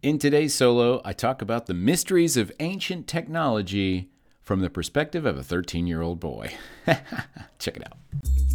In 0.00 0.20
today's 0.20 0.54
solo, 0.54 1.02
I 1.04 1.12
talk 1.12 1.42
about 1.42 1.66
the 1.66 1.74
mysteries 1.74 2.36
of 2.36 2.52
ancient 2.60 3.08
technology 3.08 4.10
from 4.44 4.60
the 4.60 4.70
perspective 4.70 5.26
of 5.26 5.36
a 5.36 5.42
13 5.42 5.88
year 5.88 6.02
old 6.02 6.20
boy. 6.20 6.54
Check 7.58 7.76
it 7.76 7.82
out. 7.84 7.98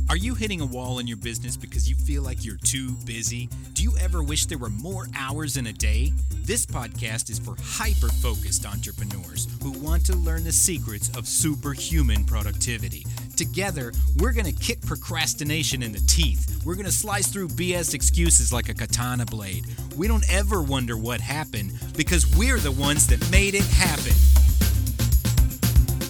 Are 0.09 0.15
you 0.15 0.35
hitting 0.35 0.61
a 0.61 0.65
wall 0.65 0.99
in 0.99 1.07
your 1.07 1.17
business 1.17 1.57
because 1.57 1.89
you 1.89 1.97
feel 1.97 2.23
like 2.23 2.45
you're 2.45 2.55
too 2.63 2.91
busy? 3.05 3.49
Do 3.73 3.83
you 3.83 3.91
ever 3.99 4.23
wish 4.23 4.45
there 4.45 4.57
were 4.57 4.69
more 4.69 5.07
hours 5.17 5.57
in 5.57 5.67
a 5.67 5.73
day? 5.73 6.13
This 6.43 6.65
podcast 6.65 7.29
is 7.29 7.39
for 7.39 7.55
hyper 7.61 8.07
focused 8.07 8.65
entrepreneurs 8.65 9.49
who 9.61 9.71
want 9.71 10.05
to 10.05 10.15
learn 10.15 10.45
the 10.45 10.51
secrets 10.53 11.09
of 11.17 11.27
superhuman 11.27 12.23
productivity. 12.23 13.05
Together, 13.35 13.91
we're 14.17 14.31
going 14.31 14.45
to 14.45 14.51
kick 14.51 14.79
procrastination 14.85 15.81
in 15.81 15.91
the 15.91 15.99
teeth. 16.01 16.61
We're 16.63 16.75
going 16.75 16.85
to 16.85 16.91
slice 16.91 17.27
through 17.27 17.47
BS 17.49 17.95
excuses 17.95 18.53
like 18.53 18.69
a 18.69 18.75
katana 18.75 19.25
blade. 19.25 19.65
We 19.97 20.07
don't 20.07 20.23
ever 20.31 20.61
wonder 20.61 20.97
what 20.97 21.19
happened 21.19 21.71
because 21.97 22.27
we're 22.37 22.59
the 22.59 22.71
ones 22.71 23.07
that 23.07 23.19
made 23.31 23.55
it 23.55 23.65
happen. 23.65 24.13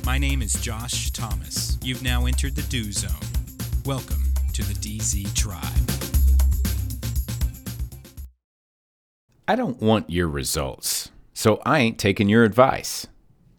My 0.06 0.18
name 0.18 0.42
is 0.42 0.52
Josh 0.54 1.12
Thomas. 1.12 1.78
You've 1.82 2.04
now 2.04 2.26
entered 2.26 2.56
the 2.56 2.62
Do 2.64 2.92
Zone. 2.92 3.12
Welcome 3.86 4.24
to 4.52 4.62
the 4.64 4.74
DZ 4.74 5.34
Tribe. 5.34 5.64
I 9.48 9.56
don't 9.56 9.82
want 9.82 10.10
your 10.10 10.28
results, 10.28 11.10
so 11.34 11.62
I 11.66 11.80
ain't 11.80 12.00
taking 12.00 12.28
your 12.28 12.44
advice. 12.44 13.08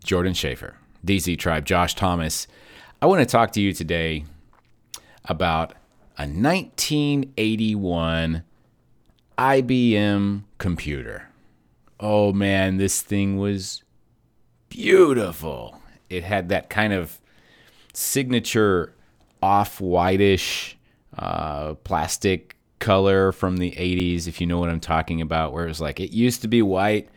Jordan 0.05 0.35
Schaefer, 0.35 0.77
DZ 1.07 1.39
Tribe, 1.39 1.65
Josh 1.65 1.95
Thomas. 1.95 2.47
I 3.05 3.07
want 3.07 3.21
to 3.21 3.27
talk 3.27 3.53
to 3.53 3.61
you 3.61 3.75
today 3.75 4.25
about 5.27 5.73
a 6.17 6.25
1981 6.25 8.43
IBM 9.37 10.45
computer. 10.57 11.29
Oh 12.01 12.33
man, 12.33 12.79
this 12.79 13.03
thing 13.03 13.37
was 13.37 13.83
beautiful. 14.71 15.83
It 16.09 16.25
had 16.25 16.49
that 16.49 16.71
kind 16.71 16.95
of 16.95 17.21
signature 17.93 18.95
off 19.43 19.83
whitish 19.83 20.79
uh, 21.19 21.75
plastic 21.75 22.57
color 22.79 23.33
from 23.33 23.59
the 23.59 23.73
80s, 23.73 24.27
if 24.27 24.41
you 24.41 24.47
know 24.47 24.59
what 24.59 24.71
I'm 24.71 24.81
talking 24.81 25.21
about, 25.21 25.53
where 25.53 25.67
it 25.67 25.69
was 25.69 25.83
like 25.83 26.01
it 26.01 26.13
used 26.13 26.41
to 26.41 26.49
be 26.49 26.63
white 26.63 27.11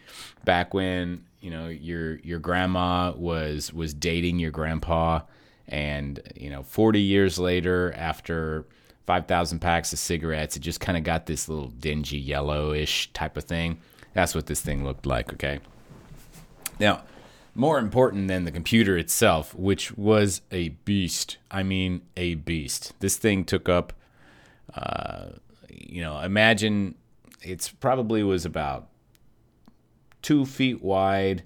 back 0.44 0.74
when 0.74 1.24
you 1.40 1.50
know 1.50 1.70
your 1.70 2.18
your 2.18 2.40
grandma 2.40 3.14
was 3.16 3.72
was 3.72 3.94
dating 3.94 4.38
your 4.38 4.52
grandpa 4.52 5.22
and 5.68 6.22
you 6.36 6.50
know 6.50 6.64
40 6.64 7.00
years 7.00 7.38
later 7.38 7.94
after 7.98 8.66
5000 9.06 9.60
packs 9.60 9.94
of 9.94 10.00
cigarettes 10.00 10.56
it 10.56 10.62
just 10.62 10.80
kind 10.80 10.98
of 10.98 11.04
got 11.04 11.26
this 11.26 11.48
little 11.50 11.70
dingy 11.70 12.18
yellowish 12.18 13.12
type 13.14 13.38
of 13.38 13.44
thing 13.44 13.78
that's 14.14 14.34
what 14.34 14.46
this 14.46 14.62
thing 14.62 14.84
looked 14.84 15.06
like 15.06 15.34
okay 15.34 15.60
now 16.80 17.02
more 17.58 17.80
important 17.80 18.28
than 18.28 18.44
the 18.44 18.52
computer 18.52 18.98
itself, 18.98 19.56
which 19.56 19.92
was 19.98 20.42
a 20.52 20.70
beast. 20.70 21.38
I 21.50 21.64
mean, 21.64 22.02
a 22.16 22.36
beast. 22.36 22.94
This 23.00 23.18
thing 23.18 23.44
took 23.44 23.68
up, 23.68 23.94
uh, 24.76 25.30
you 25.68 26.02
know, 26.02 26.20
imagine 26.20 26.94
it's 27.42 27.68
probably 27.68 28.22
was 28.22 28.46
about 28.46 28.90
two 30.22 30.46
feet 30.46 30.84
wide. 30.84 31.44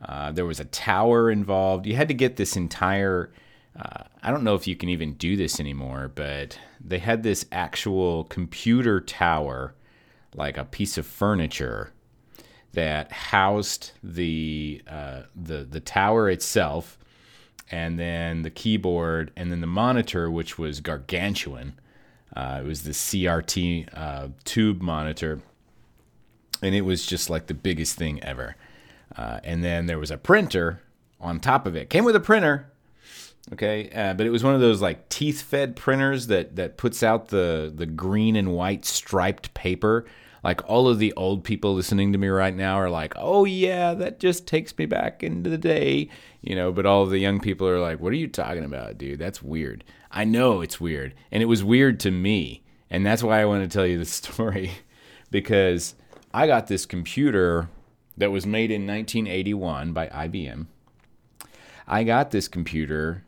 Uh, 0.00 0.30
there 0.30 0.46
was 0.46 0.60
a 0.60 0.64
tower 0.64 1.32
involved. 1.32 1.84
You 1.84 1.96
had 1.96 2.08
to 2.08 2.14
get 2.14 2.36
this 2.36 2.56
entire. 2.56 3.32
Uh, 3.80 4.04
I 4.22 4.30
don't 4.30 4.44
know 4.44 4.54
if 4.54 4.66
you 4.66 4.76
can 4.76 4.90
even 4.90 5.14
do 5.14 5.36
this 5.36 5.58
anymore, 5.58 6.10
but 6.14 6.58
they 6.84 6.98
had 6.98 7.22
this 7.22 7.46
actual 7.50 8.24
computer 8.24 9.00
tower, 9.00 9.74
like 10.34 10.58
a 10.58 10.64
piece 10.64 10.98
of 10.98 11.06
furniture 11.06 11.92
that 12.72 13.10
housed 13.10 13.92
the 14.02 14.82
uh, 14.86 15.22
the 15.34 15.64
the 15.64 15.80
tower 15.80 16.28
itself, 16.28 16.98
and 17.70 17.98
then 17.98 18.42
the 18.42 18.50
keyboard, 18.50 19.32
and 19.34 19.50
then 19.50 19.62
the 19.62 19.66
monitor, 19.66 20.30
which 20.30 20.58
was 20.58 20.80
gargantuan. 20.80 21.74
Uh, 22.36 22.60
it 22.62 22.66
was 22.66 22.82
the 22.82 22.90
CRT 22.90 23.88
uh, 23.96 24.28
tube 24.44 24.82
monitor, 24.82 25.40
and 26.62 26.74
it 26.74 26.82
was 26.82 27.06
just 27.06 27.30
like 27.30 27.46
the 27.46 27.54
biggest 27.54 27.96
thing 27.96 28.22
ever. 28.22 28.56
Uh, 29.16 29.40
and 29.42 29.64
then 29.64 29.86
there 29.86 29.98
was 29.98 30.10
a 30.10 30.18
printer 30.18 30.82
on 31.18 31.40
top 31.40 31.66
of 31.66 31.74
it. 31.74 31.90
Came 31.90 32.04
with 32.04 32.14
a 32.14 32.20
printer, 32.20 32.69
okay, 33.52 33.90
uh, 33.90 34.14
but 34.14 34.26
it 34.26 34.30
was 34.30 34.44
one 34.44 34.54
of 34.54 34.60
those 34.60 34.80
like 34.80 35.08
teeth-fed 35.08 35.76
printers 35.76 36.28
that 36.28 36.56
that 36.56 36.76
puts 36.76 37.02
out 37.02 37.28
the 37.28 37.72
the 37.74 37.86
green 37.86 38.36
and 38.36 38.52
white 38.52 38.84
striped 38.84 39.52
paper 39.54 40.06
like 40.42 40.66
all 40.68 40.88
of 40.88 40.98
the 40.98 41.12
old 41.14 41.44
people 41.44 41.74
listening 41.74 42.12
to 42.12 42.18
me 42.18 42.28
right 42.28 42.54
now 42.54 42.76
are 42.76 42.90
like, 42.90 43.12
"Oh 43.16 43.44
yeah, 43.44 43.94
that 43.94 44.20
just 44.20 44.46
takes 44.46 44.76
me 44.78 44.86
back 44.86 45.22
into 45.22 45.50
the 45.50 45.58
day." 45.58 46.08
You 46.40 46.56
know, 46.56 46.72
but 46.72 46.86
all 46.86 47.02
of 47.02 47.10
the 47.10 47.18
young 47.18 47.40
people 47.40 47.68
are 47.68 47.80
like, 47.80 48.00
"What 48.00 48.12
are 48.12 48.16
you 48.16 48.28
talking 48.28 48.64
about, 48.64 48.98
dude? 48.98 49.18
That's 49.18 49.42
weird." 49.42 49.84
I 50.10 50.24
know 50.24 50.60
it's 50.60 50.80
weird, 50.80 51.14
and 51.30 51.42
it 51.42 51.46
was 51.46 51.62
weird 51.62 52.00
to 52.00 52.10
me. 52.10 52.62
And 52.90 53.06
that's 53.06 53.22
why 53.22 53.40
I 53.40 53.44
want 53.44 53.62
to 53.62 53.68
tell 53.72 53.86
you 53.86 53.98
the 53.98 54.04
story 54.06 54.72
because 55.30 55.94
I 56.32 56.46
got 56.46 56.66
this 56.66 56.86
computer 56.86 57.68
that 58.16 58.32
was 58.32 58.46
made 58.46 58.70
in 58.70 58.86
1981 58.86 59.92
by 59.92 60.08
IBM. 60.08 60.66
I 61.86 62.04
got 62.04 62.30
this 62.30 62.48
computer 62.48 63.24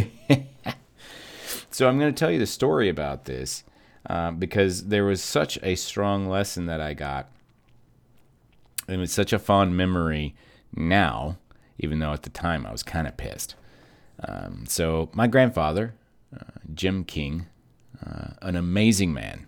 so 1.70 1.88
I'm 1.88 1.98
going 1.98 2.14
to 2.14 2.18
tell 2.18 2.30
you 2.30 2.38
the 2.38 2.46
story 2.46 2.88
about 2.88 3.24
this 3.24 3.64
uh, 4.08 4.30
because 4.30 4.86
there 4.86 5.04
was 5.04 5.20
such 5.20 5.58
a 5.64 5.74
strong 5.74 6.28
lesson 6.28 6.66
that 6.66 6.80
I 6.80 6.94
got. 6.94 7.28
And 8.86 9.02
it's 9.02 9.12
such 9.12 9.32
a 9.32 9.40
fond 9.40 9.76
memory 9.76 10.36
now, 10.72 11.38
even 11.78 11.98
though 11.98 12.12
at 12.12 12.22
the 12.22 12.30
time 12.30 12.64
I 12.64 12.70
was 12.70 12.84
kind 12.84 13.08
of 13.08 13.16
pissed. 13.16 13.56
Um, 14.24 14.64
so, 14.66 15.10
my 15.12 15.26
grandfather, 15.26 15.94
uh, 16.34 16.58
Jim 16.74 17.04
King, 17.04 17.46
uh, 18.04 18.30
an 18.42 18.56
amazing 18.56 19.12
man, 19.12 19.46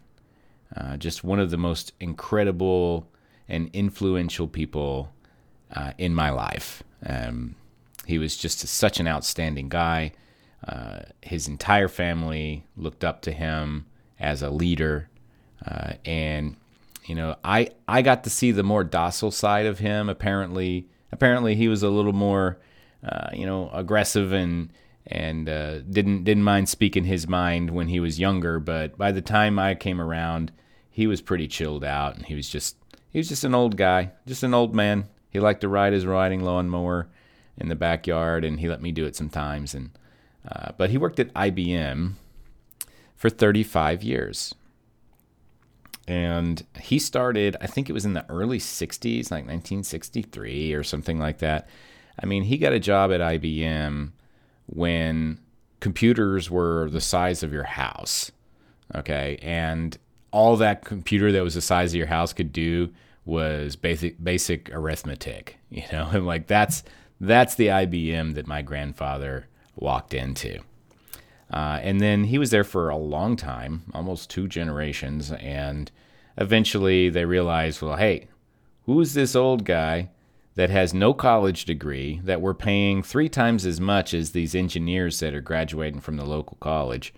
uh, 0.76 0.96
just 0.96 1.24
one 1.24 1.38
of 1.38 1.50
the 1.50 1.56
most 1.56 1.92
incredible 2.00 3.08
and 3.48 3.70
influential 3.72 4.46
people 4.46 5.12
uh, 5.74 5.92
in 5.98 6.14
my 6.14 6.30
life. 6.30 6.82
Um, 7.04 7.54
he 8.06 8.18
was 8.18 8.36
just 8.36 8.64
a, 8.64 8.66
such 8.66 9.00
an 9.00 9.08
outstanding 9.08 9.68
guy. 9.68 10.12
Uh, 10.66 11.00
his 11.22 11.48
entire 11.48 11.88
family 11.88 12.66
looked 12.76 13.04
up 13.04 13.22
to 13.22 13.32
him 13.32 13.86
as 14.18 14.42
a 14.42 14.50
leader, 14.50 15.08
uh, 15.64 15.92
and 16.04 16.56
you 17.06 17.14
know, 17.14 17.36
I 17.42 17.70
I 17.86 18.02
got 18.02 18.24
to 18.24 18.30
see 18.30 18.50
the 18.50 18.62
more 18.62 18.84
docile 18.84 19.30
side 19.30 19.66
of 19.66 19.78
him. 19.78 20.08
Apparently, 20.08 20.86
apparently 21.10 21.54
he 21.54 21.68
was 21.68 21.82
a 21.82 21.88
little 21.88 22.12
more, 22.12 22.58
uh, 23.02 23.30
you 23.32 23.46
know, 23.46 23.70
aggressive 23.72 24.32
and 24.32 24.72
and 25.06 25.48
uh, 25.48 25.80
didn't 25.80 26.24
didn't 26.24 26.44
mind 26.44 26.68
speaking 26.68 27.04
his 27.04 27.26
mind 27.26 27.70
when 27.70 27.88
he 27.88 28.00
was 28.00 28.20
younger. 28.20 28.60
But 28.60 28.98
by 28.98 29.12
the 29.12 29.22
time 29.22 29.58
I 29.58 29.74
came 29.74 30.00
around, 30.00 30.52
he 30.90 31.06
was 31.06 31.20
pretty 31.20 31.48
chilled 31.48 31.84
out, 31.84 32.16
and 32.16 32.26
he 32.26 32.34
was 32.34 32.48
just 32.48 32.76
he 33.10 33.18
was 33.18 33.28
just 33.28 33.44
an 33.44 33.54
old 33.54 33.76
guy, 33.76 34.12
just 34.26 34.42
an 34.42 34.54
old 34.54 34.74
man. 34.74 35.08
He 35.30 35.40
liked 35.40 35.60
to 35.62 35.68
ride 35.68 35.92
his 35.92 36.06
riding 36.06 36.42
lawnmower 36.42 37.08
in 37.56 37.68
the 37.68 37.74
backyard, 37.74 38.44
and 38.44 38.60
he 38.60 38.68
let 38.68 38.82
me 38.82 38.92
do 38.92 39.06
it 39.06 39.16
sometimes. 39.16 39.74
And 39.74 39.90
uh, 40.50 40.72
but 40.76 40.90
he 40.90 40.98
worked 40.98 41.20
at 41.20 41.32
IBM 41.34 42.14
for 43.16 43.28
35 43.28 44.02
years. 44.02 44.54
And 46.06 46.64
he 46.80 46.98
started, 46.98 47.56
I 47.60 47.66
think 47.66 47.90
it 47.90 47.92
was 47.92 48.06
in 48.06 48.14
the 48.14 48.24
early 48.30 48.58
60s, 48.58 49.30
like 49.30 49.44
1963 49.44 50.72
or 50.72 50.82
something 50.82 51.18
like 51.18 51.38
that. 51.38 51.68
I 52.20 52.26
mean, 52.26 52.44
he 52.44 52.58
got 52.58 52.72
a 52.72 52.80
job 52.80 53.12
at 53.12 53.20
IBM 53.20 54.10
when 54.66 55.38
computers 55.80 56.50
were 56.50 56.88
the 56.90 57.00
size 57.00 57.42
of 57.42 57.52
your 57.52 57.64
house. 57.64 58.32
Okay. 58.94 59.38
And 59.42 59.96
all 60.30 60.56
that 60.56 60.84
computer 60.84 61.32
that 61.32 61.42
was 61.42 61.54
the 61.54 61.60
size 61.60 61.92
of 61.92 61.96
your 61.96 62.06
house 62.06 62.32
could 62.32 62.52
do 62.52 62.90
was 63.24 63.76
basic 63.76 64.22
basic 64.22 64.70
arithmetic, 64.74 65.58
you 65.70 65.84
know, 65.92 66.08
and 66.12 66.26
like 66.26 66.46
that's 66.46 66.82
that's 67.20 67.54
the 67.56 67.66
IBM 67.66 68.34
that 68.34 68.46
my 68.46 68.62
grandfather 68.62 69.46
walked 69.76 70.14
into. 70.14 70.60
Uh, 71.52 71.80
and 71.82 72.00
then 72.00 72.24
he 72.24 72.38
was 72.38 72.50
there 72.50 72.64
for 72.64 72.90
a 72.90 72.96
long 72.96 73.34
time, 73.34 73.82
almost 73.94 74.28
two 74.28 74.46
generations, 74.46 75.32
and 75.32 75.90
eventually 76.36 77.08
they 77.08 77.24
realized, 77.24 77.80
well, 77.80 77.96
hey, 77.96 78.28
who's 78.84 79.14
this 79.14 79.34
old 79.34 79.64
guy 79.64 80.10
that 80.58 80.70
has 80.70 80.92
no 80.92 81.14
college 81.14 81.66
degree 81.66 82.20
that 82.24 82.40
we're 82.40 82.52
paying 82.52 83.00
three 83.00 83.28
times 83.28 83.64
as 83.64 83.80
much 83.80 84.12
as 84.12 84.32
these 84.32 84.56
engineers 84.56 85.20
that 85.20 85.32
are 85.32 85.40
graduating 85.40 86.00
from 86.00 86.16
the 86.16 86.24
local 86.24 86.56
college. 86.58 87.14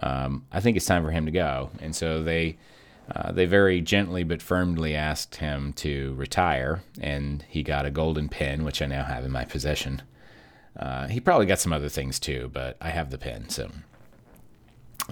Um, 0.00 0.46
I 0.52 0.60
think 0.60 0.76
it's 0.76 0.86
time 0.86 1.02
for 1.02 1.10
him 1.10 1.26
to 1.26 1.32
go. 1.32 1.70
And 1.80 1.96
so 1.96 2.22
they 2.22 2.56
uh, 3.12 3.32
they 3.32 3.46
very 3.46 3.80
gently 3.80 4.22
but 4.22 4.40
firmly 4.40 4.94
asked 4.94 5.34
him 5.36 5.72
to 5.72 6.14
retire, 6.14 6.84
and 7.00 7.44
he 7.48 7.64
got 7.64 7.84
a 7.84 7.90
golden 7.90 8.28
pen, 8.28 8.62
which 8.62 8.80
I 8.80 8.86
now 8.86 9.02
have 9.02 9.24
in 9.24 9.32
my 9.32 9.44
possession. 9.44 10.02
Uh, 10.78 11.08
he 11.08 11.18
probably 11.18 11.46
got 11.46 11.58
some 11.58 11.72
other 11.72 11.88
things 11.88 12.20
too, 12.20 12.48
but 12.52 12.76
I 12.80 12.90
have 12.90 13.10
the 13.10 13.18
pen. 13.18 13.48
So, 13.48 13.72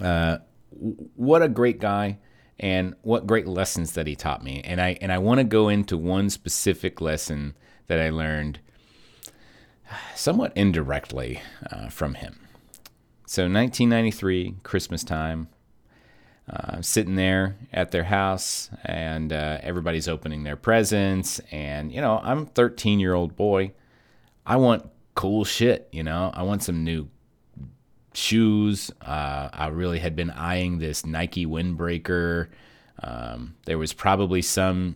uh, 0.01 0.37
what 0.69 1.41
a 1.41 1.49
great 1.49 1.81
guy, 1.81 2.19
and 2.59 2.95
what 3.01 3.27
great 3.27 3.47
lessons 3.47 3.93
that 3.93 4.07
he 4.07 4.15
taught 4.15 4.43
me. 4.43 4.61
And 4.63 4.81
I 4.81 4.97
and 5.01 5.11
I 5.11 5.17
want 5.17 5.39
to 5.39 5.43
go 5.43 5.69
into 5.69 5.97
one 5.97 6.29
specific 6.29 7.01
lesson 7.01 7.55
that 7.87 7.99
I 7.99 8.09
learned 8.09 8.59
somewhat 10.15 10.53
indirectly 10.55 11.41
uh, 11.71 11.89
from 11.89 12.15
him. 12.15 12.39
So, 13.25 13.43
1993, 13.43 14.55
Christmas 14.63 15.03
time, 15.03 15.49
uh, 16.49 16.81
sitting 16.81 17.15
there 17.15 17.57
at 17.73 17.91
their 17.91 18.05
house 18.05 18.69
and 18.85 19.33
uh, 19.33 19.57
everybody's 19.61 20.07
opening 20.07 20.43
their 20.43 20.55
presents 20.55 21.41
and 21.51 21.91
you 21.91 21.99
know 21.99 22.21
i'm 22.23 22.43
a 22.43 22.45
13 22.45 23.01
year 23.01 23.13
old 23.13 23.35
boy 23.35 23.69
i 24.45 24.55
want 24.55 24.89
cool 25.13 25.43
shit 25.43 25.89
you 25.91 26.01
know 26.01 26.31
i 26.33 26.41
want 26.41 26.63
some 26.63 26.85
new 26.85 27.09
shoes 28.17 28.91
uh, 29.01 29.49
i 29.53 29.67
really 29.67 29.99
had 29.99 30.15
been 30.15 30.31
eyeing 30.31 30.79
this 30.79 31.05
nike 31.05 31.45
windbreaker 31.45 32.47
um, 33.03 33.55
there 33.65 33.77
was 33.77 33.93
probably 33.93 34.41
some 34.41 34.95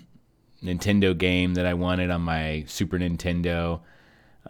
nintendo 0.63 1.17
game 1.17 1.53
that 1.53 1.65
i 1.65 1.73
wanted 1.73 2.09
on 2.09 2.21
my 2.21 2.63
super 2.67 2.97
nintendo 2.97 3.81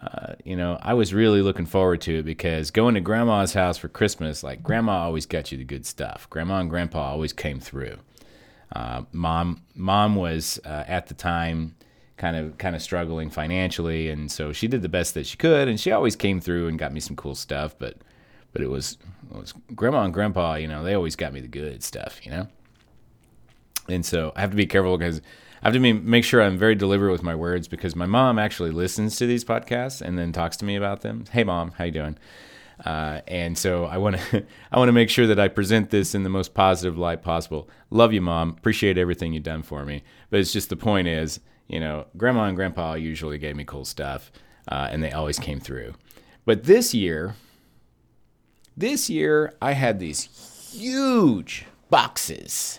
uh, 0.00 0.34
you 0.44 0.56
know, 0.56 0.78
I 0.82 0.94
was 0.94 1.12
really 1.12 1.42
looking 1.42 1.66
forward 1.66 2.00
to 2.02 2.18
it 2.18 2.22
because 2.24 2.70
going 2.70 2.94
to 2.94 3.00
grandma's 3.00 3.52
house 3.52 3.78
for 3.78 3.88
Christmas, 3.88 4.42
like 4.42 4.62
grandma 4.62 5.04
always 5.04 5.26
got 5.26 5.52
you 5.52 5.58
the 5.58 5.64
good 5.64 5.86
stuff. 5.86 6.28
Grandma 6.30 6.60
and 6.60 6.70
grandpa 6.70 7.10
always 7.10 7.32
came 7.32 7.60
through. 7.60 7.98
Uh, 8.74 9.02
mom, 9.12 9.62
mom 9.74 10.16
was 10.16 10.58
uh, 10.64 10.84
at 10.86 11.06
the 11.06 11.14
time 11.14 11.76
kind 12.16 12.36
of 12.36 12.56
kind 12.58 12.74
of 12.74 12.82
struggling 12.82 13.30
financially, 13.30 14.08
and 14.08 14.30
so 14.30 14.52
she 14.52 14.66
did 14.66 14.82
the 14.82 14.88
best 14.88 15.14
that 15.14 15.26
she 15.26 15.36
could, 15.36 15.68
and 15.68 15.78
she 15.78 15.92
always 15.92 16.16
came 16.16 16.40
through 16.40 16.68
and 16.68 16.78
got 16.78 16.92
me 16.92 17.00
some 17.00 17.16
cool 17.16 17.34
stuff. 17.34 17.74
But 17.78 17.96
but 18.52 18.62
it 18.62 18.68
was 18.68 18.98
it 19.30 19.36
was 19.36 19.54
grandma 19.74 20.04
and 20.04 20.14
grandpa, 20.14 20.54
you 20.54 20.68
know, 20.68 20.82
they 20.82 20.94
always 20.94 21.16
got 21.16 21.32
me 21.32 21.40
the 21.40 21.48
good 21.48 21.82
stuff, 21.82 22.24
you 22.24 22.30
know. 22.30 22.48
And 23.88 24.04
so 24.04 24.32
I 24.36 24.40
have 24.40 24.50
to 24.50 24.56
be 24.56 24.66
careful 24.66 24.96
because 24.96 25.20
I 25.62 25.68
have 25.68 25.74
to 25.74 25.80
be, 25.80 25.92
make 25.92 26.24
sure 26.24 26.42
I'm 26.42 26.58
very 26.58 26.74
deliberate 26.74 27.12
with 27.12 27.22
my 27.22 27.34
words 27.34 27.68
because 27.68 27.96
my 27.96 28.06
mom 28.06 28.38
actually 28.38 28.70
listens 28.70 29.16
to 29.16 29.26
these 29.26 29.44
podcasts 29.44 30.00
and 30.00 30.18
then 30.18 30.32
talks 30.32 30.56
to 30.58 30.64
me 30.64 30.76
about 30.76 31.02
them. 31.02 31.24
Hey, 31.30 31.44
mom, 31.44 31.72
how 31.72 31.84
you 31.84 31.92
doing? 31.92 32.18
Uh, 32.84 33.20
and 33.28 33.56
so 33.56 33.84
I 33.84 33.98
want 33.98 34.18
to 34.18 34.44
I 34.72 34.78
want 34.78 34.88
to 34.88 34.92
make 34.92 35.08
sure 35.08 35.26
that 35.26 35.38
I 35.38 35.48
present 35.48 35.90
this 35.90 36.14
in 36.14 36.22
the 36.24 36.28
most 36.28 36.52
positive 36.54 36.98
light 36.98 37.22
possible. 37.22 37.68
Love 37.90 38.12
you, 38.12 38.20
mom. 38.20 38.50
Appreciate 38.50 38.98
everything 38.98 39.32
you've 39.32 39.44
done 39.44 39.62
for 39.62 39.84
me. 39.84 40.02
But 40.30 40.40
it's 40.40 40.52
just 40.52 40.68
the 40.68 40.76
point 40.76 41.06
is, 41.08 41.40
you 41.68 41.78
know, 41.78 42.06
grandma 42.16 42.44
and 42.44 42.56
grandpa 42.56 42.94
usually 42.94 43.38
gave 43.38 43.56
me 43.56 43.64
cool 43.64 43.84
stuff, 43.84 44.32
uh, 44.68 44.88
and 44.90 45.02
they 45.02 45.12
always 45.12 45.38
came 45.38 45.60
through. 45.60 45.94
But 46.44 46.64
this 46.64 46.92
year, 46.92 47.36
this 48.76 49.10
year 49.10 49.54
I 49.60 49.72
had 49.72 49.98
these 49.98 50.72
huge 50.72 51.66
boxes 51.90 52.78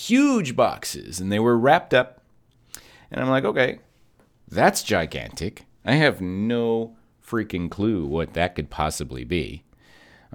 huge 0.00 0.56
boxes 0.56 1.20
and 1.20 1.30
they 1.30 1.38
were 1.38 1.58
wrapped 1.58 1.92
up. 1.92 2.22
And 3.10 3.20
I'm 3.20 3.28
like, 3.28 3.44
okay, 3.44 3.80
that's 4.48 4.82
gigantic. 4.82 5.66
I 5.84 5.94
have 5.94 6.20
no 6.20 6.96
freaking 7.24 7.70
clue 7.70 8.06
what 8.06 8.34
that 8.34 8.54
could 8.54 8.70
possibly 8.70 9.24
be. 9.24 9.64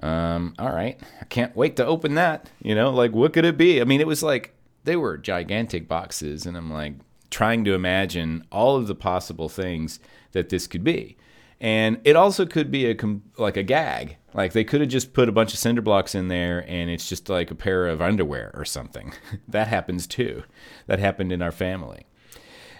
Um, 0.02 0.54
all 0.58 0.72
right, 0.72 1.00
I 1.20 1.24
can't 1.24 1.56
wait 1.56 1.76
to 1.76 1.86
open 1.86 2.14
that. 2.14 2.50
You 2.62 2.74
know, 2.74 2.90
like 2.90 3.12
what 3.12 3.32
could 3.32 3.46
it 3.46 3.56
be? 3.56 3.80
I 3.80 3.84
mean, 3.84 4.00
it 4.00 4.06
was 4.06 4.22
like 4.22 4.54
they 4.84 4.94
were 4.94 5.16
gigantic 5.16 5.88
boxes, 5.88 6.44
and 6.44 6.54
I'm 6.54 6.70
like 6.70 6.94
trying 7.30 7.64
to 7.64 7.72
imagine 7.72 8.44
all 8.52 8.76
of 8.76 8.88
the 8.88 8.94
possible 8.94 9.48
things 9.48 9.98
that 10.32 10.50
this 10.50 10.66
could 10.66 10.84
be. 10.84 11.16
And 11.60 12.00
it 12.04 12.16
also 12.16 12.44
could 12.44 12.70
be 12.70 12.90
a 12.90 12.96
like 13.38 13.56
a 13.56 13.62
gag. 13.62 14.16
Like 14.34 14.52
they 14.52 14.64
could 14.64 14.82
have 14.82 14.90
just 14.90 15.14
put 15.14 15.28
a 15.28 15.32
bunch 15.32 15.54
of 15.54 15.58
cinder 15.58 15.80
blocks 15.80 16.14
in 16.14 16.28
there 16.28 16.64
and 16.68 16.90
it's 16.90 17.08
just 17.08 17.28
like 17.30 17.50
a 17.50 17.54
pair 17.54 17.86
of 17.86 18.02
underwear 18.02 18.50
or 18.54 18.64
something. 18.64 19.14
that 19.48 19.68
happens 19.68 20.06
too. 20.06 20.42
That 20.86 20.98
happened 20.98 21.32
in 21.32 21.40
our 21.40 21.52
family. 21.52 22.06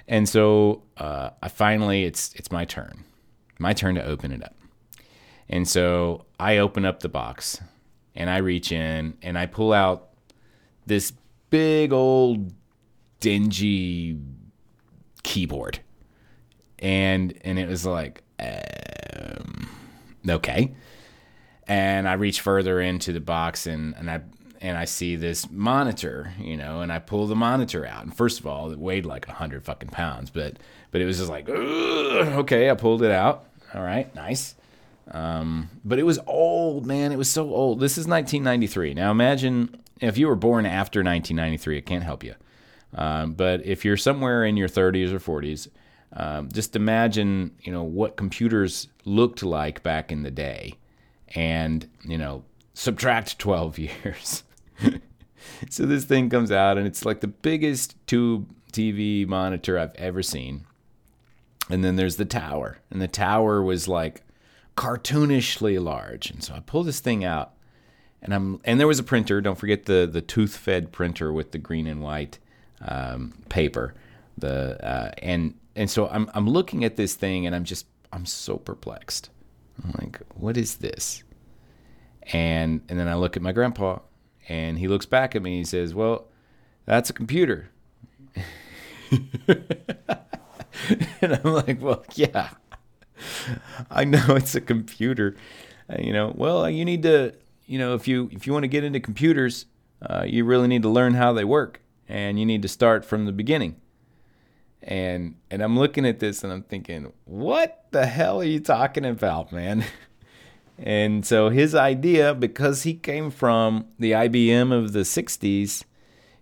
And 0.07 0.29
so 0.29 0.83
uh, 0.99 1.31
I 1.43 1.49
finally 1.49 2.05
it's 2.05 2.35
it's 2.35 2.53
my 2.53 2.65
turn. 2.65 3.05
My 3.59 3.73
turn 3.73 3.95
to 3.95 4.05
open 4.05 4.33
it 4.33 4.45
up. 4.45 4.55
And 5.49 5.67
so 5.67 6.27
I 6.39 6.59
open 6.59 6.85
up 6.85 7.01
the 7.01 7.09
box 7.09 7.61
and 8.15 8.29
I 8.29 8.39
reach 8.39 8.73
in 8.73 9.17
and 9.23 9.39
I 9.39 9.47
pull 9.47 9.73
out 9.73 10.11
this 10.85 11.13
big 11.49 11.93
old 11.93 12.53
dingy 13.21 14.19
keyboard. 15.23 15.81
And 16.79 17.39
and 17.43 17.59
it 17.59 17.69
was 17.69 17.87
like 17.87 18.23
um, 18.39 19.69
okay. 20.29 20.75
And 21.69 22.09
I 22.09 22.15
reach 22.15 22.41
further 22.41 22.81
into 22.81 23.13
the 23.13 23.21
box 23.21 23.67
and, 23.67 23.95
and 23.97 24.11
I 24.11 24.21
and 24.61 24.79
I 24.79 24.85
see 24.85 25.17
this 25.17 25.51
monitor, 25.51 26.33
you 26.41 26.57
know, 26.57 26.81
and 26.81 26.93
I 26.93 26.99
pull 26.99 27.27
the 27.27 27.37
monitor 27.37 27.87
out. 27.87 28.05
And 28.05 28.17
first 28.17 28.41
of 28.41 28.47
all, 28.47 28.71
it 28.73 28.79
weighed 28.79 29.07
like 29.07 29.29
a 29.29 29.33
hundred 29.33 29.65
fucking 29.65 29.91
pounds, 29.91 30.31
but 30.31 30.57
but 30.91 31.01
it 31.01 31.05
was 31.05 31.19
just 31.19 31.31
like, 31.31 31.49
okay, 31.49 32.71
I 32.71 32.75
pulled 32.75 33.03
it 33.03 33.11
out. 33.11 33.45
All 33.75 33.83
right, 33.83 34.13
nice. 34.15 34.55
Um, 35.11 35.71
but 35.85 35.99
it 35.99 36.05
was 36.05 36.19
old, 36.27 36.87
man. 36.87 37.13
It 37.13 37.19
was 37.19 37.29
so 37.29 37.55
old. 37.55 37.81
This 37.81 37.93
is 37.93 38.07
1993. 38.07 38.95
Now 38.95 39.11
imagine 39.11 39.79
if 40.01 40.19
you 40.19 40.27
were 40.27 40.37
born 40.37 40.67
after 40.67 41.01
1993. 41.01 41.79
It 41.79 41.87
can't 41.87 42.05
help 42.05 42.25
you. 42.25 42.35
Um, 42.95 43.35
but 43.35 43.65
if 43.65 43.85
you're 43.85 43.97
somewhere 43.97 44.45
in 44.45 44.57
your 44.57 44.69
30s 44.69 45.13
or 45.13 45.21
40s, 45.21 45.69
um, 46.13 46.51
just 46.51 46.77
imagine, 46.77 47.53
you 47.63 47.73
know, 47.73 47.83
what 47.83 48.17
computers 48.17 48.89
looked 49.05 49.43
like 49.43 49.83
back 49.83 50.13
in 50.13 50.23
the 50.23 50.31
day, 50.31 50.75
and 51.35 51.89
you 52.05 52.19
know, 52.19 52.45
subtract 52.75 53.39
12 53.39 53.79
years. 53.79 54.45
so 55.71 55.87
this 55.87 56.05
thing 56.05 56.31
comes 56.31 56.51
out, 56.51 56.79
and 56.79 56.87
it's 56.87 57.05
like 57.05 57.21
the 57.21 57.29
biggest 57.29 57.97
tube 58.07 58.49
TV 58.73 59.27
monitor 59.27 59.79
I've 59.79 59.95
ever 59.97 60.23
seen. 60.23 60.67
And 61.69 61.85
then 61.85 61.97
there's 61.97 62.17
the 62.17 62.25
tower, 62.25 62.79
and 62.91 63.03
the 63.03 63.09
tower 63.09 63.63
was 63.63 63.89
like 63.89 64.23
cartoonishly 64.77 65.83
large. 65.83 66.31
And 66.31 66.45
so 66.45 66.55
I 66.55 66.61
pull 66.61 66.85
this 66.85 67.01
thing 67.01 67.25
out, 67.25 67.55
and 68.23 68.33
I'm 68.33 68.61
and 68.65 68.79
there 68.79 68.87
was 68.87 68.99
a 68.99 69.05
printer. 69.05 69.41
Don't 69.41 69.59
forget 69.59 69.87
the 69.87 70.09
the 70.11 70.21
tooth-fed 70.21 70.93
printer 70.93 71.33
with 71.33 71.53
the 71.53 71.59
green 71.59 71.87
and 71.87 72.03
white 72.03 72.39
um, 72.83 73.43
paper. 73.49 73.95
The 74.39 74.85
uh, 74.85 75.13
and 75.19 75.55
and 75.77 75.91
so 75.91 76.09
I'm 76.09 76.29
I'm 76.35 76.49
looking 76.49 76.85
at 76.85 76.97
this 76.97 77.15
thing 77.15 77.47
and 77.47 77.55
I'm 77.55 77.65
just 77.65 77.87
I'm 78.13 78.27
so 78.27 78.57
perplexed. 78.57 79.31
I'm 79.85 79.93
like, 80.01 80.21
what 80.35 80.57
is 80.57 80.77
this? 80.77 81.23
And 82.33 82.81
and 82.89 82.99
then 82.99 83.07
I 83.09 83.15
look 83.15 83.37
at 83.37 83.43
my 83.43 83.53
grandpa 83.53 83.99
and 84.49 84.79
he 84.79 84.89
looks 84.89 85.07
back 85.07 85.37
at 85.37 85.43
me 85.43 85.51
and 85.53 85.59
he 85.59 85.65
says, 85.65 85.95
Well, 85.95 86.27
that's 86.87 87.11
a 87.11 87.13
computer. 87.13 87.69
and 89.49 91.41
I'm 91.45 91.53
like, 91.53 91.81
Well, 91.81 92.05
yeah. 92.15 92.51
I 93.91 94.05
know 94.05 94.25
it's 94.31 94.55
a 94.55 94.61
computer. 94.61 95.37
Uh, 95.89 95.97
you 96.01 96.13
know, 96.13 96.33
well, 96.35 96.69
you 96.69 96.85
need 96.85 97.03
to, 97.05 97.33
you 97.67 97.79
know, 97.79 97.95
if 97.95 98.09
you 98.09 98.29
if 98.33 98.47
you 98.47 98.53
want 98.53 98.65
to 98.65 98.69
get 98.69 98.83
into 98.83 99.01
computers, 99.01 99.67
uh, 100.03 100.25
you 100.27 100.45
really 100.45 100.69
need 100.69 100.83
to 100.83 100.89
learn 100.89 101.15
how 101.15 101.33
they 101.33 101.45
work, 101.45 101.81
and 102.09 102.39
you 102.39 102.47
need 102.47 102.63
to 102.63 102.69
start 102.69 103.05
from 103.05 103.27
the 103.27 103.33
beginning 103.33 103.77
and 104.87 105.35
and 105.51 105.63
I'm 105.63 105.79
looking 105.79 106.07
at 106.07 106.21
this 106.21 106.45
and 106.45 106.53
I'm 106.53 106.63
thinking, 106.63 107.13
what 107.25 107.87
the 107.91 108.07
hell 108.07 108.41
are 108.41 108.45
you 108.45 108.61
talking 108.61 109.05
about, 109.05 109.53
man? 109.53 109.85
And 110.79 111.25
so 111.25 111.49
his 111.49 111.75
idea, 111.75 112.35
because 112.35 112.83
he 112.83 112.93
came 112.93 113.31
from 113.31 113.87
the 113.99 114.13
IBM 114.13 114.73
of 114.73 114.93
the 114.93 115.01
'60s, 115.01 115.85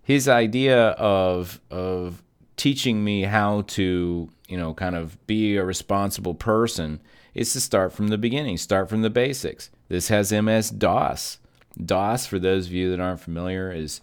his 0.02 0.28
idea 0.28 0.88
of 0.90 1.60
of 1.70 2.20
teaching 2.56 3.04
me 3.04 3.22
how 3.22 3.62
to, 3.62 4.28
you 4.48 4.56
know, 4.56 4.74
kind 4.74 4.96
of 4.96 5.24
be 5.28 5.56
a 5.56 5.64
responsible 5.64 6.34
person 6.34 7.00
is 7.34 7.52
to 7.52 7.60
start 7.60 7.92
from 7.92 8.08
the 8.08 8.18
beginning, 8.18 8.56
start 8.56 8.88
from 8.88 9.02
the 9.02 9.10
basics. 9.10 9.70
This 9.88 10.08
has 10.08 10.32
MS 10.32 10.70
DOS. 10.70 11.38
DOS, 11.84 12.26
for 12.26 12.40
those 12.40 12.66
of 12.66 12.72
you 12.72 12.90
that 12.90 13.00
aren't 13.00 13.20
familiar, 13.20 13.72
is 13.72 14.00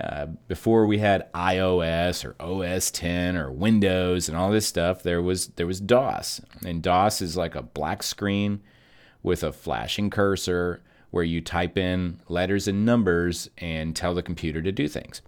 uh, 0.00 0.26
before 0.48 0.86
we 0.86 0.98
had 0.98 1.32
iOS 1.32 2.24
or 2.24 2.34
OS 2.40 2.90
10 2.90 3.36
or 3.36 3.52
Windows 3.52 4.28
and 4.28 4.36
all 4.36 4.50
this 4.50 4.66
stuff, 4.66 5.02
there 5.02 5.22
was 5.22 5.48
there 5.48 5.66
was 5.66 5.80
DOS, 5.80 6.40
and 6.66 6.82
DOS 6.82 7.22
is 7.22 7.36
like 7.36 7.54
a 7.54 7.62
black 7.62 8.02
screen 8.02 8.60
with 9.22 9.44
a 9.44 9.52
flashing 9.52 10.10
cursor 10.10 10.82
where 11.10 11.24
you 11.24 11.40
type 11.40 11.78
in 11.78 12.20
letters 12.28 12.66
and 12.66 12.84
numbers 12.84 13.48
and 13.58 13.94
tell 13.94 14.14
the 14.14 14.22
computer 14.22 14.60
to 14.60 14.72
do 14.72 14.88
things. 14.88 15.22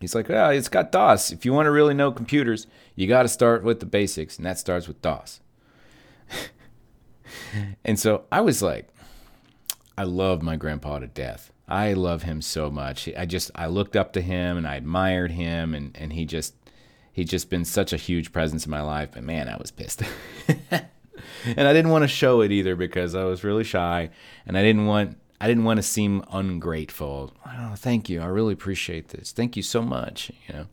He's 0.00 0.14
like, 0.14 0.28
oh, 0.30 0.50
it's 0.50 0.68
got 0.68 0.92
DOS. 0.92 1.30
If 1.30 1.44
you 1.44 1.52
want 1.52 1.66
to 1.66 1.70
really 1.70 1.94
know 1.94 2.10
computers, 2.10 2.66
you 2.96 3.06
got 3.06 3.22
to 3.22 3.28
start 3.28 3.62
with 3.62 3.80
the 3.80 3.86
basics, 3.86 4.36
and 4.36 4.44
that 4.46 4.58
starts 4.58 4.88
with 4.88 5.00
DOS. 5.00 5.40
and 7.84 7.98
so 7.98 8.24
I 8.32 8.40
was 8.40 8.62
like, 8.62 8.88
I 9.96 10.02
love 10.04 10.42
my 10.42 10.56
grandpa 10.56 10.98
to 10.98 11.06
death. 11.06 11.52
I 11.68 11.92
love 11.92 12.22
him 12.22 12.40
so 12.40 12.70
much. 12.70 13.08
I 13.16 13.26
just 13.26 13.50
I 13.54 13.66
looked 13.66 13.94
up 13.94 14.12
to 14.14 14.20
him 14.22 14.56
and 14.56 14.66
I 14.66 14.76
admired 14.76 15.32
him 15.32 15.74
and 15.74 15.96
and 15.96 16.12
he 16.12 16.24
just 16.24 16.54
he's 17.12 17.28
just 17.28 17.50
been 17.50 17.64
such 17.64 17.92
a 17.92 17.96
huge 17.96 18.32
presence 18.32 18.64
in 18.64 18.70
my 18.70 18.80
life. 18.80 19.10
But 19.12 19.24
man, 19.24 19.48
I 19.48 19.56
was 19.56 19.70
pissed. 19.70 20.02
and 20.70 21.68
I 21.68 21.72
didn't 21.72 21.90
want 21.90 22.04
to 22.04 22.08
show 22.08 22.40
it 22.40 22.52
either 22.52 22.74
because 22.74 23.14
I 23.14 23.24
was 23.24 23.44
really 23.44 23.64
shy 23.64 24.10
and 24.46 24.56
I 24.56 24.62
didn't 24.62 24.86
want 24.86 25.18
I 25.40 25.46
didn't 25.46 25.64
want 25.64 25.76
to 25.76 25.82
seem 25.82 26.24
ungrateful. 26.32 27.32
Oh, 27.46 27.74
thank 27.76 28.08
you. 28.08 28.20
I 28.22 28.26
really 28.26 28.54
appreciate 28.54 29.08
this. 29.08 29.30
Thank 29.30 29.56
you 29.56 29.62
so 29.62 29.82
much, 29.82 30.32
you 30.48 30.54
know. 30.54 30.66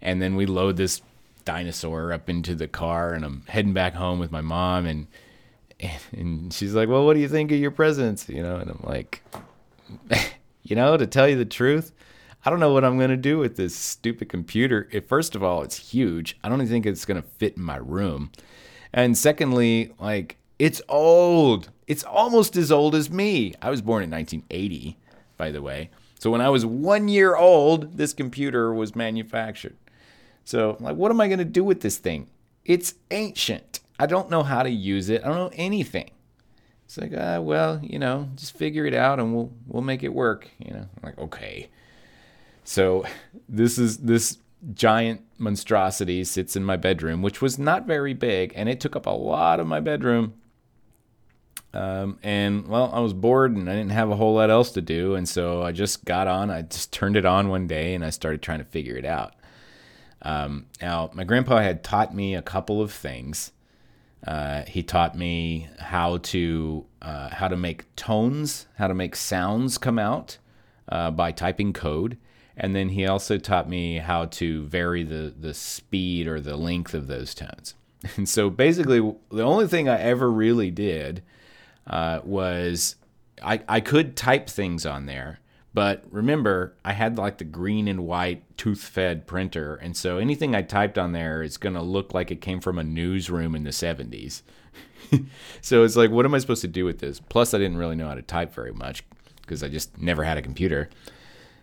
And 0.00 0.20
then 0.20 0.36
we 0.36 0.46
load 0.46 0.76
this 0.76 1.00
dinosaur 1.44 2.12
up 2.12 2.28
into 2.28 2.54
the 2.54 2.68
car 2.68 3.14
and 3.14 3.24
I'm 3.24 3.42
heading 3.48 3.72
back 3.72 3.94
home 3.94 4.18
with 4.18 4.30
my 4.30 4.42
mom 4.42 4.86
and 4.86 5.06
and 6.12 6.52
she's 6.52 6.74
like, 6.74 6.88
"Well, 6.88 7.04
what 7.04 7.14
do 7.14 7.20
you 7.20 7.28
think 7.28 7.50
of 7.50 7.58
your 7.58 7.72
presents?" 7.72 8.28
you 8.28 8.42
know, 8.42 8.56
and 8.56 8.70
I'm 8.70 8.80
like, 8.84 9.22
you 10.62 10.76
know, 10.76 10.96
to 10.96 11.06
tell 11.06 11.28
you 11.28 11.36
the 11.36 11.44
truth, 11.44 11.92
I 12.44 12.50
don't 12.50 12.60
know 12.60 12.72
what 12.72 12.84
I'm 12.84 12.98
going 12.98 13.10
to 13.10 13.16
do 13.16 13.38
with 13.38 13.56
this 13.56 13.74
stupid 13.74 14.28
computer. 14.28 14.88
First 15.06 15.34
of 15.34 15.42
all, 15.42 15.62
it's 15.62 15.76
huge. 15.76 16.38
I 16.42 16.48
don't 16.48 16.60
even 16.60 16.70
think 16.70 16.86
it's 16.86 17.04
going 17.04 17.22
to 17.22 17.28
fit 17.28 17.56
in 17.56 17.62
my 17.62 17.76
room. 17.76 18.30
And 18.92 19.16
secondly, 19.16 19.92
like, 19.98 20.38
it's 20.58 20.82
old. 20.88 21.70
It's 21.86 22.04
almost 22.04 22.56
as 22.56 22.72
old 22.72 22.94
as 22.94 23.10
me. 23.10 23.54
I 23.62 23.70
was 23.70 23.80
born 23.80 24.02
in 24.02 24.10
1980, 24.10 24.98
by 25.36 25.50
the 25.50 25.62
way. 25.62 25.90
So 26.18 26.30
when 26.30 26.40
I 26.40 26.50
was 26.50 26.64
one 26.64 27.08
year 27.08 27.36
old, 27.36 27.96
this 27.96 28.12
computer 28.12 28.72
was 28.72 28.94
manufactured. 28.94 29.76
So, 30.44 30.76
like, 30.80 30.96
what 30.96 31.10
am 31.10 31.20
I 31.20 31.28
going 31.28 31.38
to 31.38 31.44
do 31.44 31.64
with 31.64 31.80
this 31.80 31.98
thing? 31.98 32.28
It's 32.64 32.94
ancient. 33.10 33.80
I 33.98 34.06
don't 34.06 34.30
know 34.30 34.42
how 34.42 34.62
to 34.62 34.70
use 34.70 35.08
it. 35.08 35.22
I 35.24 35.28
don't 35.28 35.36
know 35.36 35.50
anything. 35.54 36.10
It's 36.92 36.98
like, 36.98 37.14
uh, 37.14 37.40
well, 37.40 37.80
you 37.82 37.98
know, 37.98 38.28
just 38.36 38.54
figure 38.54 38.84
it 38.84 38.92
out 38.92 39.18
and 39.18 39.34
we'll 39.34 39.50
we'll 39.66 39.82
make 39.82 40.02
it 40.02 40.12
work. 40.12 40.50
You 40.58 40.74
know, 40.74 40.80
I'm 40.80 41.02
like 41.02 41.18
okay. 41.18 41.70
So 42.64 43.06
this 43.48 43.78
is 43.78 43.98
this 43.98 44.36
giant 44.74 45.22
monstrosity 45.38 46.22
sits 46.24 46.54
in 46.54 46.64
my 46.64 46.76
bedroom, 46.76 47.22
which 47.22 47.40
was 47.40 47.58
not 47.58 47.86
very 47.86 48.12
big, 48.12 48.52
and 48.54 48.68
it 48.68 48.78
took 48.78 48.94
up 48.94 49.06
a 49.06 49.10
lot 49.10 49.58
of 49.58 49.66
my 49.66 49.80
bedroom. 49.80 50.34
Um, 51.72 52.18
and 52.22 52.68
well, 52.68 52.90
I 52.92 53.00
was 53.00 53.14
bored 53.14 53.56
and 53.56 53.70
I 53.70 53.72
didn't 53.72 53.92
have 53.92 54.10
a 54.10 54.16
whole 54.16 54.34
lot 54.34 54.50
else 54.50 54.70
to 54.72 54.82
do, 54.82 55.14
and 55.14 55.26
so 55.26 55.62
I 55.62 55.72
just 55.72 56.04
got 56.04 56.26
on. 56.26 56.50
I 56.50 56.60
just 56.60 56.92
turned 56.92 57.16
it 57.16 57.24
on 57.24 57.48
one 57.48 57.66
day 57.66 57.94
and 57.94 58.04
I 58.04 58.10
started 58.10 58.42
trying 58.42 58.58
to 58.58 58.66
figure 58.66 58.96
it 58.96 59.06
out. 59.06 59.32
Um, 60.20 60.66
now, 60.82 61.10
my 61.14 61.24
grandpa 61.24 61.60
had 61.62 61.82
taught 61.82 62.14
me 62.14 62.34
a 62.34 62.42
couple 62.42 62.82
of 62.82 62.92
things. 62.92 63.50
Uh, 64.26 64.62
he 64.62 64.82
taught 64.82 65.16
me 65.16 65.68
how 65.78 66.18
to 66.18 66.86
uh, 67.00 67.28
how 67.30 67.48
to 67.48 67.56
make 67.56 67.94
tones, 67.96 68.66
how 68.78 68.86
to 68.86 68.94
make 68.94 69.16
sounds 69.16 69.78
come 69.78 69.98
out 69.98 70.38
uh, 70.88 71.10
by 71.10 71.32
typing 71.32 71.72
code, 71.72 72.16
and 72.56 72.74
then 72.76 72.90
he 72.90 73.06
also 73.06 73.36
taught 73.36 73.68
me 73.68 73.98
how 73.98 74.26
to 74.26 74.64
vary 74.64 75.02
the 75.02 75.34
the 75.36 75.54
speed 75.54 76.28
or 76.28 76.40
the 76.40 76.56
length 76.56 76.94
of 76.94 77.06
those 77.06 77.34
tones. 77.34 77.74
And 78.16 78.28
so 78.28 78.50
basically, 78.50 78.98
the 79.30 79.44
only 79.44 79.68
thing 79.68 79.88
I 79.88 80.00
ever 80.00 80.28
really 80.28 80.72
did 80.72 81.22
uh, 81.86 82.20
was 82.24 82.96
I 83.42 83.60
I 83.68 83.80
could 83.80 84.16
type 84.16 84.48
things 84.48 84.84
on 84.86 85.06
there, 85.06 85.38
but 85.74 86.04
remember, 86.10 86.74
I 86.84 86.92
had 86.92 87.16
like 87.16 87.38
the 87.38 87.44
green 87.44 87.88
and 87.88 88.06
white 88.06 88.56
tooth 88.58 88.82
fed 88.82 89.26
printer. 89.26 89.76
And 89.76 89.96
so 89.96 90.18
anything 90.18 90.54
I 90.54 90.62
typed 90.62 90.98
on 90.98 91.12
there 91.12 91.42
is 91.42 91.56
going 91.56 91.74
to 91.74 91.82
look 91.82 92.12
like 92.12 92.30
it 92.30 92.40
came 92.40 92.60
from 92.60 92.78
a 92.78 92.84
newsroom 92.84 93.54
in 93.54 93.64
the 93.64 93.70
70s. 93.70 94.42
so 95.62 95.82
it's 95.82 95.96
like, 95.96 96.10
what 96.10 96.26
am 96.26 96.34
I 96.34 96.38
supposed 96.38 96.62
to 96.62 96.68
do 96.68 96.84
with 96.84 96.98
this? 96.98 97.20
Plus, 97.20 97.54
I 97.54 97.58
didn't 97.58 97.78
really 97.78 97.96
know 97.96 98.08
how 98.08 98.14
to 98.14 98.22
type 98.22 98.52
very 98.54 98.72
much 98.72 99.02
because 99.40 99.62
I 99.62 99.68
just 99.68 99.98
never 99.98 100.24
had 100.24 100.36
a 100.36 100.42
computer. 100.42 100.90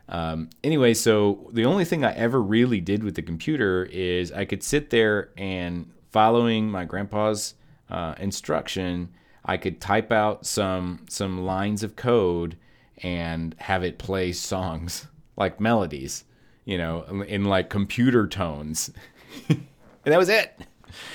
Um, 0.08 0.50
anyway, 0.64 0.96
so 0.96 1.48
the 1.54 1.66
only 1.66 1.86
thing 1.86 2.04
I 2.04 2.14
ever 2.14 2.42
really 2.42 2.82
did 2.82 3.04
with 3.04 3.14
the 3.14 3.22
computer 3.22 3.88
is 3.92 4.32
I 4.32 4.46
could 4.46 4.64
sit 4.64 4.90
there 4.90 5.30
and 5.38 5.92
following 6.12 6.70
my 6.72 6.84
grandpa's 6.84 7.54
uh, 7.92 8.16
instruction, 8.18 9.10
I 9.46 9.58
could 9.58 9.80
type 9.80 10.12
out 10.12 10.46
some 10.46 11.06
some 11.10 11.46
lines 11.46 11.84
of 11.84 11.96
code 11.96 12.58
and 13.04 13.56
have 13.60 13.84
it 13.84 13.98
play 13.98 14.32
songs 14.32 15.08
like 15.38 15.60
melodies, 15.60 16.26
you 16.66 16.78
know, 16.78 17.04
in, 17.28 17.46
like 17.46 17.70
computer 17.70 18.28
tones. 18.28 18.92
and 19.50 19.66
that 20.04 20.18
was 20.18 20.30
it. 20.30 20.54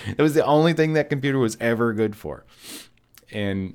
That 0.07 0.23
was 0.23 0.35
the 0.35 0.45
only 0.45 0.73
thing 0.73 0.95
that 0.95 1.11
computer 1.11 1.39
was 1.39 1.57
ever 1.61 1.93
good 1.93 2.17
for. 2.17 2.45
And 3.33 3.75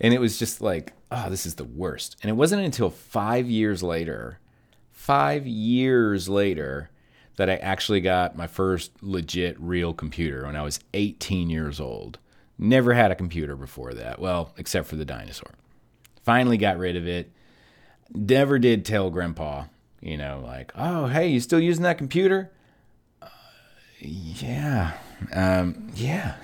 and 0.00 0.14
it 0.14 0.20
was 0.20 0.38
just 0.38 0.60
like, 0.60 0.94
oh, 1.10 1.28
this 1.28 1.44
is 1.44 1.56
the 1.56 1.64
worst. 1.64 2.16
And 2.22 2.30
it 2.30 2.34
wasn't 2.34 2.64
until 2.64 2.88
5 2.88 3.50
years 3.50 3.82
later, 3.82 4.38
5 4.92 5.46
years 5.46 6.28
later 6.28 6.90
that 7.36 7.50
I 7.50 7.56
actually 7.56 8.00
got 8.00 8.36
my 8.36 8.46
first 8.46 8.92
legit 9.02 9.58
real 9.60 9.94
computer 9.94 10.46
when 10.46 10.56
I 10.56 10.62
was 10.62 10.80
18 10.94 11.48
years 11.48 11.80
old. 11.80 12.18
Never 12.58 12.92
had 12.92 13.10
a 13.10 13.14
computer 13.14 13.56
before 13.56 13.94
that. 13.94 14.18
Well, 14.18 14.52
except 14.58 14.88
for 14.88 14.96
the 14.96 15.04
dinosaur. 15.04 15.52
Finally 16.22 16.56
got 16.56 16.78
rid 16.78 16.96
of 16.96 17.06
it. 17.06 17.30
Never 18.12 18.58
did 18.58 18.84
tell 18.84 19.10
Grandpa, 19.10 19.64
you 20.00 20.16
know, 20.16 20.42
like, 20.44 20.72
oh, 20.74 21.06
hey, 21.06 21.28
you 21.28 21.40
still 21.40 21.60
using 21.60 21.82
that 21.84 21.98
computer? 21.98 22.50
Uh, 23.22 23.28
yeah. 24.00 24.92
Um, 25.32 25.90
yeah. 25.94 26.36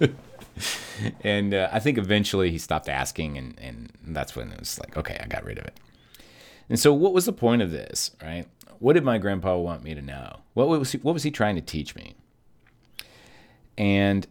and 1.22 1.54
uh, 1.54 1.68
I 1.72 1.78
think 1.78 1.96
eventually 1.96 2.50
he 2.50 2.58
stopped 2.58 2.88
asking, 2.88 3.38
and, 3.38 3.58
and 3.60 3.92
that's 4.06 4.34
when 4.34 4.50
it 4.50 4.58
was 4.58 4.78
like, 4.80 4.96
okay, 4.96 5.18
I 5.22 5.26
got 5.26 5.44
rid 5.44 5.58
of 5.58 5.64
it. 5.64 5.78
And 6.68 6.78
so, 6.78 6.92
what 6.92 7.12
was 7.12 7.24
the 7.24 7.32
point 7.32 7.62
of 7.62 7.70
this, 7.70 8.12
right? 8.22 8.46
What 8.78 8.94
did 8.94 9.04
my 9.04 9.18
grandpa 9.18 9.56
want 9.56 9.82
me 9.82 9.94
to 9.94 10.02
know? 10.02 10.40
What 10.54 10.68
was 10.68 10.92
he, 10.92 10.98
what 10.98 11.12
was 11.12 11.22
he 11.22 11.30
trying 11.30 11.56
to 11.56 11.60
teach 11.60 11.94
me? 11.94 12.14
And 13.76 14.26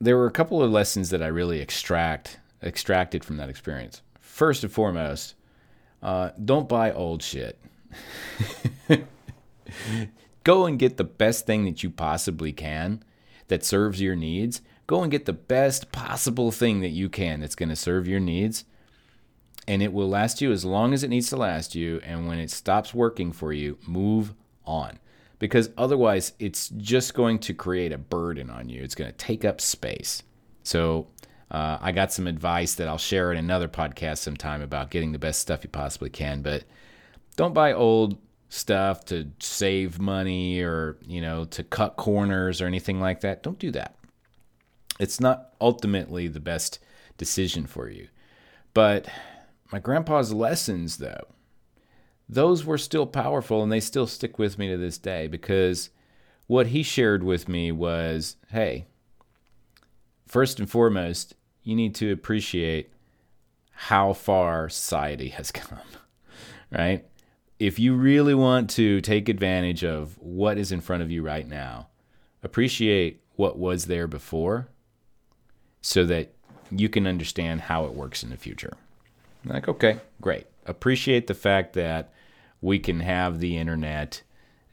there 0.00 0.16
were 0.16 0.26
a 0.26 0.32
couple 0.32 0.62
of 0.62 0.70
lessons 0.70 1.10
that 1.10 1.22
I 1.22 1.28
really 1.28 1.60
extract 1.60 2.38
extracted 2.62 3.24
from 3.24 3.36
that 3.38 3.48
experience 3.48 4.02
first 4.32 4.64
and 4.64 4.72
foremost, 4.72 5.34
uh, 6.02 6.30
don't 6.42 6.68
buy 6.68 6.90
old 6.90 7.22
shit. 7.22 7.60
Go 10.44 10.64
and 10.64 10.78
get 10.78 10.96
the 10.96 11.04
best 11.04 11.44
thing 11.44 11.66
that 11.66 11.82
you 11.82 11.90
possibly 11.90 12.50
can 12.50 13.04
that 13.48 13.62
serves 13.62 14.00
your 14.00 14.16
needs. 14.16 14.62
Go 14.86 15.02
and 15.02 15.12
get 15.12 15.26
the 15.26 15.34
best 15.34 15.92
possible 15.92 16.50
thing 16.50 16.80
that 16.80 16.88
you 16.88 17.10
can 17.10 17.40
that's 17.40 17.54
going 17.54 17.68
to 17.68 17.76
serve 17.76 18.08
your 18.08 18.20
needs. 18.20 18.64
And 19.68 19.82
it 19.82 19.92
will 19.92 20.08
last 20.08 20.40
you 20.40 20.50
as 20.50 20.64
long 20.64 20.94
as 20.94 21.04
it 21.04 21.08
needs 21.08 21.28
to 21.28 21.36
last 21.36 21.74
you. 21.74 22.00
And 22.02 22.26
when 22.26 22.38
it 22.38 22.50
stops 22.50 22.94
working 22.94 23.32
for 23.32 23.52
you, 23.52 23.78
move 23.86 24.32
on. 24.64 24.98
Because 25.38 25.70
otherwise, 25.76 26.32
it's 26.38 26.70
just 26.70 27.12
going 27.12 27.38
to 27.40 27.52
create 27.52 27.92
a 27.92 27.98
burden 27.98 28.48
on 28.48 28.70
you. 28.70 28.82
It's 28.82 28.94
going 28.94 29.10
to 29.10 29.16
take 29.16 29.44
up 29.44 29.60
space. 29.60 30.22
So 30.62 31.08
uh, 31.52 31.76
I 31.82 31.92
got 31.92 32.12
some 32.12 32.26
advice 32.26 32.74
that 32.76 32.88
I'll 32.88 32.96
share 32.96 33.30
in 33.30 33.36
another 33.36 33.68
podcast 33.68 34.18
sometime 34.18 34.62
about 34.62 34.90
getting 34.90 35.12
the 35.12 35.18
best 35.18 35.38
stuff 35.38 35.62
you 35.62 35.68
possibly 35.68 36.08
can. 36.08 36.40
But 36.40 36.64
don't 37.36 37.52
buy 37.52 37.74
old 37.74 38.16
stuff 38.48 39.04
to 39.06 39.30
save 39.38 40.00
money 40.00 40.60
or 40.60 40.98
you 41.06 41.20
know 41.20 41.44
to 41.46 41.62
cut 41.62 41.96
corners 41.96 42.62
or 42.62 42.66
anything 42.66 43.00
like 43.00 43.20
that. 43.20 43.42
Don't 43.42 43.58
do 43.58 43.70
that. 43.72 43.96
It's 44.98 45.20
not 45.20 45.50
ultimately 45.60 46.26
the 46.26 46.40
best 46.40 46.78
decision 47.18 47.66
for 47.66 47.90
you. 47.90 48.08
But 48.72 49.06
my 49.70 49.78
grandpa's 49.78 50.32
lessons, 50.32 50.96
though, 50.96 51.26
those 52.28 52.64
were 52.64 52.78
still 52.78 53.06
powerful 53.06 53.62
and 53.62 53.70
they 53.70 53.80
still 53.80 54.06
stick 54.06 54.38
with 54.38 54.58
me 54.58 54.68
to 54.68 54.78
this 54.78 54.96
day 54.96 55.26
because 55.26 55.90
what 56.46 56.68
he 56.68 56.82
shared 56.82 57.22
with 57.22 57.46
me 57.46 57.70
was 57.72 58.36
hey, 58.50 58.86
first 60.26 60.58
and 60.58 60.70
foremost, 60.70 61.34
you 61.62 61.74
need 61.76 61.94
to 61.96 62.12
appreciate 62.12 62.90
how 63.72 64.12
far 64.12 64.68
society 64.68 65.28
has 65.28 65.50
come, 65.52 65.78
right? 66.70 67.04
If 67.58 67.78
you 67.78 67.94
really 67.94 68.34
want 68.34 68.70
to 68.70 69.00
take 69.00 69.28
advantage 69.28 69.84
of 69.84 70.18
what 70.18 70.58
is 70.58 70.72
in 70.72 70.80
front 70.80 71.02
of 71.02 71.10
you 71.10 71.22
right 71.22 71.46
now, 71.46 71.88
appreciate 72.42 73.20
what 73.36 73.58
was 73.58 73.86
there 73.86 74.06
before 74.06 74.68
so 75.80 76.04
that 76.04 76.34
you 76.70 76.88
can 76.88 77.06
understand 77.06 77.62
how 77.62 77.84
it 77.84 77.92
works 77.92 78.22
in 78.22 78.30
the 78.30 78.36
future. 78.36 78.72
Like, 79.44 79.68
okay, 79.68 79.98
great. 80.20 80.46
Appreciate 80.66 81.26
the 81.26 81.34
fact 81.34 81.74
that 81.74 82.12
we 82.60 82.78
can 82.78 83.00
have 83.00 83.40
the 83.40 83.56
internet 83.56 84.22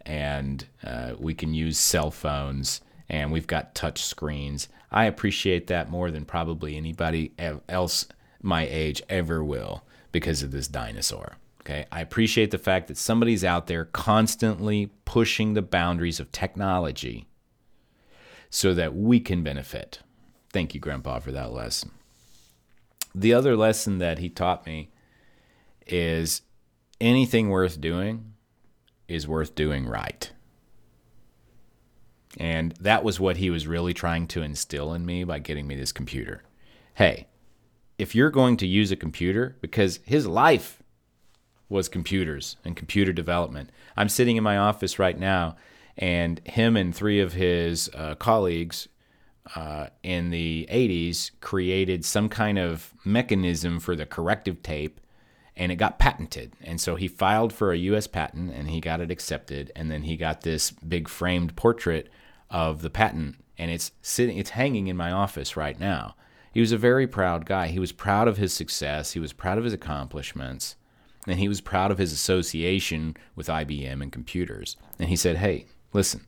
and 0.05 0.65
uh, 0.83 1.13
we 1.19 1.33
can 1.33 1.53
use 1.53 1.77
cell 1.77 2.11
phones 2.11 2.81
and 3.09 3.31
we've 3.31 3.47
got 3.47 3.75
touch 3.75 4.03
screens. 4.03 4.67
I 4.91 5.05
appreciate 5.05 5.67
that 5.67 5.89
more 5.89 6.11
than 6.11 6.25
probably 6.25 6.75
anybody 6.75 7.33
else 7.67 8.05
my 8.41 8.67
age 8.69 9.01
ever 9.09 9.43
will 9.43 9.83
because 10.11 10.43
of 10.43 10.51
this 10.51 10.67
dinosaur. 10.67 11.37
Okay. 11.61 11.85
I 11.91 12.01
appreciate 12.01 12.51
the 12.51 12.57
fact 12.57 12.87
that 12.87 12.97
somebody's 12.97 13.43
out 13.43 13.67
there 13.67 13.85
constantly 13.85 14.91
pushing 15.05 15.53
the 15.53 15.61
boundaries 15.61 16.19
of 16.19 16.31
technology 16.31 17.27
so 18.49 18.73
that 18.73 18.95
we 18.95 19.19
can 19.19 19.43
benefit. 19.43 19.99
Thank 20.51 20.73
you, 20.73 20.79
Grandpa, 20.79 21.19
for 21.19 21.31
that 21.31 21.51
lesson. 21.51 21.91
The 23.13 23.33
other 23.33 23.55
lesson 23.55 23.99
that 23.99 24.19
he 24.19 24.29
taught 24.29 24.65
me 24.65 24.89
is 25.85 26.41
anything 26.99 27.49
worth 27.49 27.79
doing 27.79 28.33
is 29.07 29.27
worth 29.27 29.53
doing 29.55 29.85
right. 29.85 30.31
And 32.37 32.73
that 32.79 33.03
was 33.03 33.19
what 33.19 33.37
he 33.37 33.49
was 33.49 33.67
really 33.67 33.93
trying 33.93 34.27
to 34.27 34.41
instill 34.41 34.93
in 34.93 35.05
me 35.05 35.23
by 35.23 35.39
getting 35.39 35.67
me 35.67 35.75
this 35.75 35.91
computer. 35.91 36.43
Hey, 36.93 37.27
if 37.97 38.13
you're 38.13 38.29
going 38.29 38.57
to 38.57 38.67
use 38.67 38.91
a 38.91 38.95
computer, 38.95 39.57
because 39.61 39.99
his 40.05 40.27
life 40.27 40.81
was 41.69 41.87
computers 41.87 42.57
and 42.65 42.75
computer 42.75 43.13
development. 43.13 43.69
I'm 43.95 44.09
sitting 44.09 44.37
in 44.37 44.43
my 44.43 44.57
office 44.57 44.99
right 44.99 45.17
now, 45.17 45.55
and 45.97 46.41
him 46.45 46.75
and 46.75 46.93
three 46.93 47.19
of 47.19 47.33
his 47.33 47.89
uh, 47.93 48.15
colleagues 48.15 48.87
uh, 49.55 49.87
in 50.03 50.31
the 50.31 50.67
80s 50.71 51.31
created 51.41 52.03
some 52.03 52.27
kind 52.27 52.57
of 52.57 52.93
mechanism 53.05 53.79
for 53.79 53.95
the 53.95 54.05
corrective 54.05 54.61
tape 54.63 54.99
and 55.59 55.73
it 55.73 55.75
got 55.75 55.99
patented. 55.99 56.53
And 56.61 56.79
so 56.79 56.95
he 56.95 57.09
filed 57.09 57.51
for 57.51 57.71
a 57.71 57.77
US 57.77 58.07
patent 58.07 58.51
and 58.51 58.69
he 58.69 58.79
got 58.79 59.01
it 59.01 59.11
accepted 59.11 59.71
and 59.75 59.91
then 59.91 60.03
he 60.03 60.15
got 60.15 60.41
this 60.41 60.71
big 60.71 61.09
framed 61.09 61.55
portrait 61.57 62.09
of 62.49 62.81
the 62.81 62.89
patent 62.89 63.35
and 63.57 63.69
it's 63.69 63.91
sitting 64.01 64.37
it's 64.37 64.51
hanging 64.51 64.87
in 64.87 64.97
my 64.97 65.11
office 65.11 65.57
right 65.57 65.77
now. 65.77 66.15
He 66.53 66.61
was 66.61 66.71
a 66.71 66.77
very 66.77 67.05
proud 67.05 67.45
guy. 67.45 67.67
He 67.67 67.77
was 67.77 67.91
proud 67.91 68.27
of 68.27 68.37
his 68.37 68.53
success, 68.53 69.11
he 69.11 69.19
was 69.19 69.33
proud 69.33 69.57
of 69.57 69.65
his 69.65 69.73
accomplishments, 69.73 70.77
and 71.27 71.37
he 71.37 71.49
was 71.49 71.61
proud 71.61 71.91
of 71.91 71.99
his 71.99 72.13
association 72.13 73.15
with 73.35 73.47
IBM 73.47 74.01
and 74.01 74.11
computers. 74.11 74.77
And 74.97 75.09
he 75.09 75.15
said, 75.15 75.37
"Hey, 75.37 75.65
listen. 75.93 76.25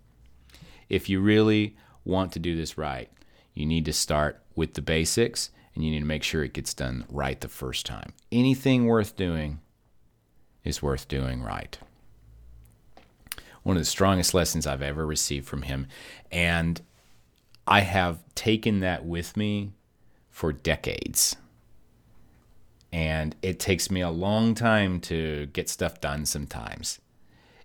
If 0.90 1.08
you 1.08 1.22
really 1.22 1.78
want 2.04 2.34
to 2.34 2.40
do 2.40 2.56
this 2.56 2.78
right, 2.78 3.10
you 3.54 3.66
need 3.66 3.86
to 3.86 3.94
start 3.94 4.44
with 4.56 4.74
the 4.74 4.82
basics 4.82 5.52
and 5.74 5.84
you 5.84 5.92
need 5.92 6.00
to 6.00 6.06
make 6.06 6.24
sure 6.24 6.44
it 6.44 6.54
gets 6.54 6.74
done 6.74 7.06
right 7.10 7.40
the 7.40 7.48
first 7.48 7.86
time. 7.86 8.14
Anything 8.32 8.86
worth 8.86 9.16
doing 9.16 9.60
is 10.64 10.82
worth 10.82 11.08
doing 11.08 11.42
right. 11.42 11.78
One 13.64 13.78
of 13.78 13.82
the 13.82 13.86
strongest 13.86 14.34
lessons 14.34 14.68
I've 14.68 14.82
ever 14.82 15.06
received 15.06 15.48
from 15.48 15.64
him. 15.64 15.88
And 16.32 16.82
I 17.68 17.82
have 17.82 18.20
taken 18.36 18.80
that 18.80 19.06
with 19.06 19.38
me 19.38 19.72
for 20.30 20.52
decades. 20.52 21.36
And 22.92 23.36
it 23.42 23.60
takes 23.60 23.90
me 23.90 24.02
a 24.02 24.10
long 24.10 24.56
time 24.56 25.00
to 25.02 25.46
get 25.48 25.70
stuff 25.70 26.02
done 26.02 26.26
sometimes. 26.26 27.00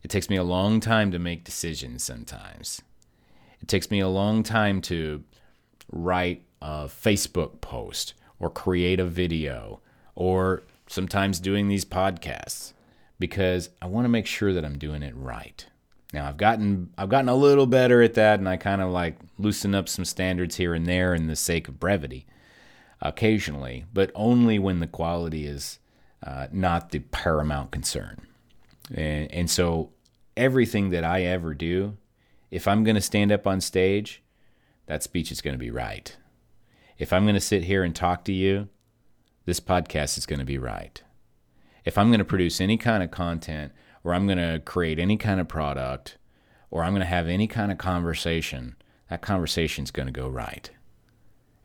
It 0.02 0.08
takes 0.08 0.30
me 0.30 0.36
a 0.36 0.44
long 0.44 0.78
time 0.78 1.10
to 1.10 1.18
make 1.18 1.42
decisions 1.42 2.04
sometimes. 2.04 2.82
It 3.60 3.66
takes 3.66 3.90
me 3.90 3.98
a 3.98 4.08
long 4.08 4.44
time 4.44 4.80
to 4.82 5.24
write 5.90 6.42
a 6.60 6.84
Facebook 6.84 7.60
post 7.60 8.14
or 8.38 8.50
create 8.50 9.00
a 9.00 9.04
video 9.04 9.80
or 10.14 10.62
sometimes 10.86 11.40
doing 11.40 11.68
these 11.68 11.84
podcasts 11.84 12.72
because 13.18 13.70
I 13.80 13.86
want 13.86 14.04
to 14.04 14.10
make 14.10 14.26
sure 14.26 14.52
that 14.52 14.64
I'm 14.64 14.78
doing 14.78 15.02
it 15.02 15.14
right. 15.16 15.66
Now 16.12 16.28
I've 16.28 16.36
gotten 16.36 16.90
I've 16.96 17.08
gotten 17.08 17.28
a 17.28 17.34
little 17.34 17.66
better 17.66 18.02
at 18.02 18.14
that 18.14 18.38
and 18.38 18.48
I 18.48 18.56
kind 18.56 18.80
of 18.80 18.90
like 18.90 19.16
loosen 19.38 19.74
up 19.74 19.88
some 19.88 20.04
standards 20.04 20.56
here 20.56 20.74
and 20.74 20.86
there 20.86 21.14
in 21.14 21.26
the 21.26 21.36
sake 21.36 21.68
of 21.68 21.80
brevity 21.80 22.26
occasionally, 23.00 23.84
but 23.92 24.10
only 24.14 24.58
when 24.58 24.80
the 24.80 24.86
quality 24.86 25.46
is 25.46 25.78
uh, 26.22 26.46
not 26.50 26.90
the 26.90 27.00
paramount 27.00 27.70
concern. 27.70 28.26
And, 28.94 29.30
and 29.32 29.50
so 29.50 29.90
everything 30.36 30.90
that 30.90 31.04
I 31.04 31.22
ever 31.22 31.54
do, 31.54 31.96
if 32.50 32.66
I'm 32.66 32.84
going 32.84 32.94
to 32.94 33.02
stand 33.02 33.32
up 33.32 33.46
on 33.46 33.60
stage, 33.60 34.22
that 34.86 35.02
speech 35.02 35.30
is 35.30 35.40
going 35.40 35.54
to 35.54 35.58
be 35.58 35.70
right. 35.70 36.16
If 36.98 37.12
I'm 37.12 37.24
going 37.24 37.34
to 37.34 37.40
sit 37.40 37.64
here 37.64 37.84
and 37.84 37.94
talk 37.94 38.24
to 38.24 38.32
you, 38.32 38.68
this 39.44 39.60
podcast 39.60 40.16
is 40.16 40.26
going 40.26 40.38
to 40.38 40.44
be 40.44 40.58
right. 40.58 41.02
If 41.84 41.98
I'm 41.98 42.08
going 42.08 42.18
to 42.18 42.24
produce 42.24 42.60
any 42.60 42.76
kind 42.76 43.02
of 43.02 43.10
content 43.10 43.72
or 44.02 44.14
I'm 44.14 44.26
going 44.26 44.38
to 44.38 44.60
create 44.64 44.98
any 44.98 45.16
kind 45.16 45.38
of 45.38 45.46
product 45.46 46.16
or 46.70 46.82
I'm 46.82 46.92
going 46.92 47.00
to 47.00 47.06
have 47.06 47.28
any 47.28 47.46
kind 47.46 47.70
of 47.70 47.78
conversation, 47.78 48.76
that 49.10 49.20
conversation 49.20 49.84
is 49.84 49.90
going 49.90 50.06
to 50.06 50.12
go 50.12 50.28
right. 50.28 50.70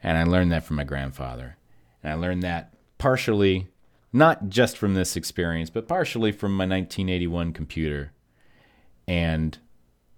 And 0.03 0.17
I 0.17 0.23
learned 0.23 0.51
that 0.51 0.63
from 0.63 0.75
my 0.75 0.83
grandfather. 0.83 1.57
And 2.03 2.11
I 2.11 2.15
learned 2.15 2.43
that 2.43 2.73
partially, 2.97 3.69
not 4.11 4.49
just 4.49 4.77
from 4.77 4.93
this 4.93 5.15
experience, 5.15 5.69
but 5.69 5.87
partially 5.87 6.31
from 6.31 6.51
my 6.51 6.65
1981 6.65 7.53
computer. 7.53 8.11
And 9.07 9.57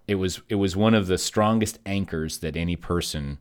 it 0.08 0.16
was 0.16 0.42
it 0.50 0.56
was 0.56 0.76
one 0.76 0.94
of 0.94 1.08
the 1.08 1.18
strongest 1.18 1.80
anchors 1.86 2.40
that 2.40 2.58
any 2.58 2.76
person 2.76 3.38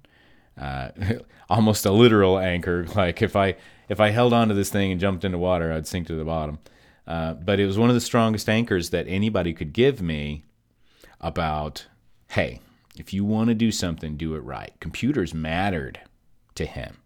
uh, 0.58 0.90
almost 1.50 1.86
a 1.86 1.90
literal 1.90 2.38
anchor. 2.38 2.86
Like 2.94 3.22
if 3.22 3.36
i 3.36 3.56
if 3.88 4.00
i 4.00 4.10
held 4.10 4.32
onto 4.32 4.54
this 4.54 4.70
thing 4.70 4.92
and 4.92 5.00
jumped 5.00 5.24
into 5.24 5.38
water 5.38 5.72
i'd 5.72 5.86
sink 5.86 6.06
to 6.08 6.16
the 6.16 6.24
bottom. 6.24 6.58
Uh, 7.06 7.34
but 7.34 7.58
it 7.58 7.66
was 7.66 7.78
one 7.78 7.88
of 7.88 7.94
the 7.94 8.00
strongest 8.00 8.48
anchors 8.48 8.90
that 8.90 9.08
anybody 9.08 9.52
could 9.52 9.72
give 9.72 10.00
me 10.00 10.44
about 11.20 11.86
hey 12.30 12.60
if 12.96 13.12
you 13.12 13.24
want 13.24 13.48
to 13.48 13.54
do 13.54 13.72
something 13.72 14.16
do 14.16 14.34
it 14.34 14.40
right. 14.40 14.72
Computers 14.80 15.32
mattered 15.32 16.00
to 16.54 16.66
him. 16.66 16.98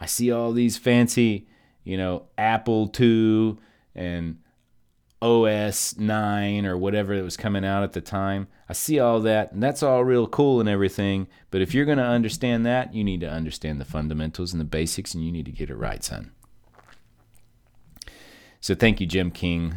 I 0.00 0.06
see 0.06 0.30
all 0.30 0.52
these 0.52 0.76
fancy 0.76 1.46
you 1.84 1.96
know 1.96 2.24
apple 2.36 2.90
ii 3.00 3.56
and 3.94 4.38
OS 5.22 5.96
9 5.96 6.66
or 6.66 6.76
whatever 6.76 7.16
that 7.16 7.24
was 7.24 7.36
coming 7.36 7.64
out 7.64 7.82
at 7.82 7.92
the 7.92 8.00
time. 8.00 8.48
I 8.68 8.72
see 8.72 8.98
all 8.98 9.20
that, 9.20 9.52
and 9.52 9.62
that's 9.62 9.82
all 9.82 10.04
real 10.04 10.26
cool 10.26 10.60
and 10.60 10.68
everything. 10.68 11.28
But 11.50 11.62
if 11.62 11.72
you're 11.72 11.84
going 11.84 11.98
to 11.98 12.04
understand 12.04 12.66
that, 12.66 12.94
you 12.94 13.02
need 13.02 13.20
to 13.20 13.30
understand 13.30 13.80
the 13.80 13.84
fundamentals 13.84 14.52
and 14.52 14.60
the 14.60 14.64
basics, 14.64 15.14
and 15.14 15.24
you 15.24 15.32
need 15.32 15.46
to 15.46 15.52
get 15.52 15.70
it 15.70 15.76
right, 15.76 16.02
son. 16.02 16.32
So 18.60 18.74
thank 18.74 19.00
you, 19.00 19.06
Jim 19.06 19.30
King. 19.30 19.74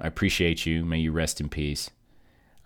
I 0.00 0.06
appreciate 0.06 0.66
you. 0.66 0.84
May 0.84 0.98
you 0.98 1.12
rest 1.12 1.40
in 1.40 1.48
peace. 1.48 1.90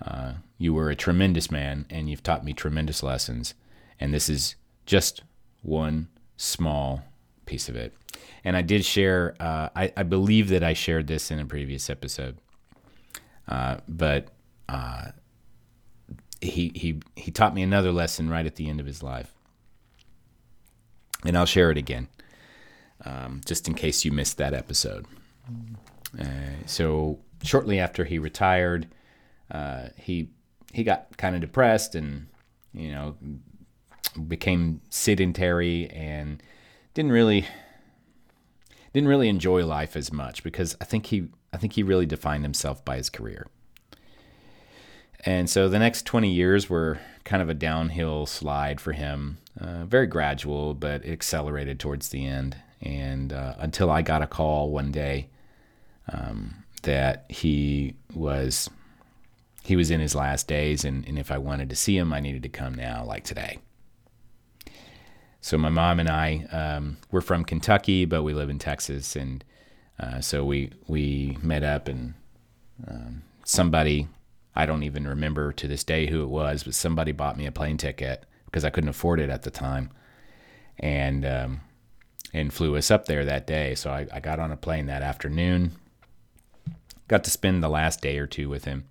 Uh, 0.05 0.35
you 0.57 0.73
were 0.73 0.91
a 0.91 0.97
tremendous 0.97 1.51
man, 1.51 1.87
and 1.91 2.09
you've 2.09 2.23
taught 2.23 2.45
me 2.45 2.53
tremendous 2.53 3.03
lessons. 3.03 3.55
And 3.99 4.15
this 4.15 4.29
is 4.29 4.55
just 4.87 5.23
one 5.63 6.09
small 6.37 7.05
piece 7.47 7.69
of 7.69 7.77
it. 7.77 7.93
And 8.45 8.57
I 8.57 8.63
did 8.63 8.85
share, 8.85 9.35
uh, 9.41 9.71
I, 9.75 9.93
I, 9.97 10.03
believe 10.03 10.51
that 10.51 10.63
I 10.63 10.75
shared 10.75 11.07
this 11.07 11.31
in 11.31 11.39
a 11.39 11.47
previous 11.47 11.89
episode, 11.89 12.37
uh, 13.49 13.79
but 13.89 14.29
uh, 14.69 15.13
he, 16.43 16.71
he, 16.75 17.01
he 17.17 17.31
taught 17.31 17.55
me 17.55 17.63
another 17.63 17.91
lesson 17.91 18.29
right 18.29 18.45
at 18.45 18.57
the 18.57 18.69
end 18.69 18.81
of 18.81 18.87
his 18.87 19.03
life. 19.03 19.33
And 21.25 21.39
I'll 21.39 21.47
share 21.47 21.71
it 21.71 21.79
again, 21.79 22.09
um, 23.07 23.41
just 23.47 23.67
in 23.67 23.75
case 23.75 24.05
you 24.05 24.13
missed 24.13 24.37
that 24.37 24.53
episode. 24.53 25.07
Uh, 26.21 26.27
so, 26.67 27.19
shortly 27.43 27.81
after 27.81 28.05
he 28.05 28.19
retired, 28.19 28.89
uh, 29.51 29.89
he, 29.97 30.29
he 30.73 30.85
got 30.85 31.17
kind 31.17 31.35
of 31.35 31.41
depressed 31.41 31.95
and, 31.95 32.27
you 32.75 32.93
know, 32.93 33.17
became 34.29 34.83
sedentary 34.91 35.89
and 35.91 36.43
didn't 36.93 37.13
really 37.13 37.47
didn't 38.95 39.09
really 39.09 39.29
enjoy 39.29 39.67
life 39.67 39.97
as 39.97 40.13
much 40.13 40.43
because 40.43 40.77
I 40.81 40.85
think 40.85 41.07
he 41.07 41.29
I 41.53 41.59
think 41.59 41.75
he 41.75 41.83
really 41.83 42.07
defined 42.07 42.45
himself 42.45 42.85
by 42.85 42.97
his 42.97 43.11
career. 43.11 43.47
And 45.27 45.49
so 45.49 45.69
the 45.69 45.79
next 45.79 46.05
20 46.07 46.31
years 46.31 46.69
were 46.69 47.01
kind 47.25 47.43
of 47.43 47.49
a 47.49 47.55
downhill 47.55 48.27
slide 48.27 48.81
for 48.81 48.93
him, 48.93 49.39
uh, 49.59 49.85
very 49.85 50.07
gradual, 50.07 50.75
but 50.75 51.05
accelerated 51.07 51.81
towards 51.81 52.11
the 52.11 52.27
end. 52.27 52.57
And 52.83 53.33
uh, 53.33 53.55
until 53.59 53.91
I 53.91 54.03
got 54.03 54.21
a 54.21 54.27
call 54.27 54.71
one 54.71 54.93
day 54.93 55.29
um, 56.13 56.65
that 56.83 57.25
he 57.29 57.95
was 58.15 58.69
he 59.63 59.77
was 59.77 59.91
in 59.91 59.99
his 59.99 60.15
last 60.15 60.47
days, 60.47 60.85
and, 60.85 61.09
and 61.09 61.19
if 61.19 61.31
I 61.31 61.39
wanted 61.39 61.71
to 61.71 61.77
see 61.77 61.97
him, 61.97 62.13
I 62.13 62.21
needed 62.21 62.43
to 62.43 62.51
come 62.51 62.75
now, 62.75 63.03
like 63.03 63.25
today. 63.25 63.61
So 65.45 65.59
my 65.59 65.69
mom 65.69 66.01
and 66.01 66.09
I, 66.09 66.47
um, 66.53 66.97
we're 67.11 67.21
from 67.21 67.45
Kentucky, 67.45 68.07
but 68.07 68.23
we 68.23 68.33
live 68.33 68.49
in 68.49 68.59
Texas, 68.59 69.15
and 69.15 69.45
uh, 70.01 70.23
so 70.23 70.43
we 70.43 70.73
we 70.87 71.37
met 71.43 71.63
up, 71.63 71.87
and 71.87 72.15
um, 72.89 73.25
somebody 73.45 74.09
I 74.57 74.65
don't 74.65 74.85
even 74.85 75.07
remember 75.07 75.53
to 75.53 75.69
this 75.69 75.85
day 75.85 76.07
who 76.07 76.23
it 76.23 76.31
was, 76.31 76.63
but 76.63 76.75
somebody 76.75 77.13
bought 77.13 77.37
me 77.37 77.45
a 77.45 77.53
plane 77.53 77.77
ticket 77.77 78.25
because 78.47 78.65
I 78.65 78.71
couldn't 78.71 78.89
afford 78.89 79.21
it 79.21 79.29
at 79.29 79.43
the 79.43 79.51
time, 79.51 79.91
and 80.79 81.27
um, 81.27 81.61
and 82.33 82.51
flew 82.51 82.75
us 82.75 82.91
up 82.91 83.05
there 83.05 83.27
that 83.27 83.47
day. 83.47 83.75
So 83.75 83.91
I, 83.91 84.07
I 84.11 84.21
got 84.21 84.41
on 84.41 84.51
a 84.51 84.57
plane 84.57 84.87
that 84.87 85.03
afternoon, 85.03 85.73
got 87.07 87.23
to 87.25 87.31
spend 87.31 87.63
the 87.63 87.69
last 87.69 88.01
day 88.01 88.17
or 88.17 88.27
two 88.27 88.49
with 88.49 88.65
him, 88.65 88.87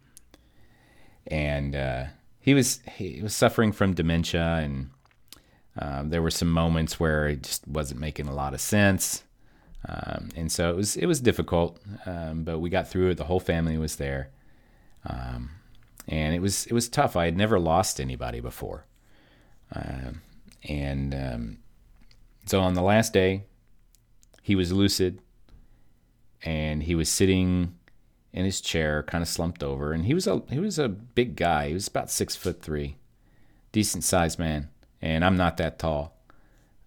and 1.26 1.76
uh, 1.76 2.04
he 2.40 2.54
was 2.54 2.80
he 2.96 3.22
was 3.24 3.36
suffering 3.36 3.72
from 3.72 3.96
dementia 3.96 4.60
and 4.62 4.92
um, 5.78 6.10
there 6.10 6.22
were 6.22 6.32
some 6.32 6.52
moments 6.52 7.00
where 7.00 7.28
it 7.28 7.44
just 7.44 7.68
wasn't 7.68 8.00
making 8.00 8.28
a 8.28 8.34
lot 8.34 8.54
of 8.54 8.62
sense, 8.62 9.24
um, 9.88 10.30
and 10.36 10.52
so 10.52 10.70
it 10.70 10.76
was 10.76 10.96
it 10.96 11.06
was 11.06 11.20
difficult. 11.20 11.80
Um, 12.06 12.44
but 12.44 12.60
we 12.60 12.70
got 12.70 12.88
through 12.88 13.10
it. 13.12 13.18
The 13.18 13.26
whole 13.26 13.40
family 13.40 13.78
was 13.78 13.96
there, 13.96 14.30
um, 15.06 15.50
and 16.08 16.36
it 16.36 16.42
was 16.42 16.66
it 16.68 16.74
was 16.74 16.88
tough. 16.88 17.16
I 17.16 17.26
had 17.26 17.38
never 17.38 17.60
lost 17.60 18.00
anybody 18.00 18.40
before, 18.40 18.86
um, 19.74 20.22
and 20.68 21.16
um, 21.16 21.58
so 22.46 22.60
on 22.60 22.76
the 22.76 22.82
last 22.82 23.14
day, 23.14 23.46
he 24.42 24.56
was 24.56 24.72
lucid, 24.72 25.22
and 26.44 26.84
he 26.84 26.94
was 26.94 27.10
sitting 27.10 27.76
in 28.32 28.46
his 28.46 28.62
chair, 28.62 29.04
kind 29.04 29.22
of 29.22 29.28
slumped 29.28 29.64
over, 29.64 29.94
and 29.94 30.06
he 30.06 30.14
was 30.14 30.28
a 30.28 30.42
he 30.50 30.60
was 30.60 30.78
a 30.78 30.90
big 30.90 31.36
guy. 31.36 31.70
He 31.70 31.74
was 31.74 31.88
about 31.88 32.12
six 32.12 32.36
foot 32.36 32.62
three, 32.62 32.98
decent 33.72 34.04
sized 34.04 34.38
man, 34.38 34.70
and 35.04 35.26
I'm 35.26 35.36
not 35.36 35.58
that 35.58 35.78
tall. 35.78 36.16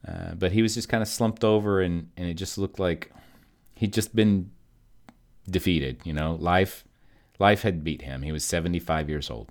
Uh, 0.06 0.34
but 0.34 0.52
he 0.52 0.62
was 0.62 0.74
just 0.74 0.88
kind 0.88 1.02
of 1.02 1.08
slumped 1.08 1.44
over, 1.44 1.80
and 1.80 2.10
and 2.16 2.26
it 2.28 2.34
just 2.34 2.56
looked 2.58 2.80
like 2.80 3.12
he'd 3.74 3.92
just 3.92 4.16
been 4.16 4.50
defeated. 5.48 6.00
You 6.04 6.14
know, 6.14 6.36
life 6.40 6.84
life 7.38 7.62
had 7.62 7.84
beat 7.84 8.02
him. 8.02 8.22
He 8.22 8.32
was 8.32 8.44
75 8.44 9.08
years 9.10 9.30
old, 9.30 9.50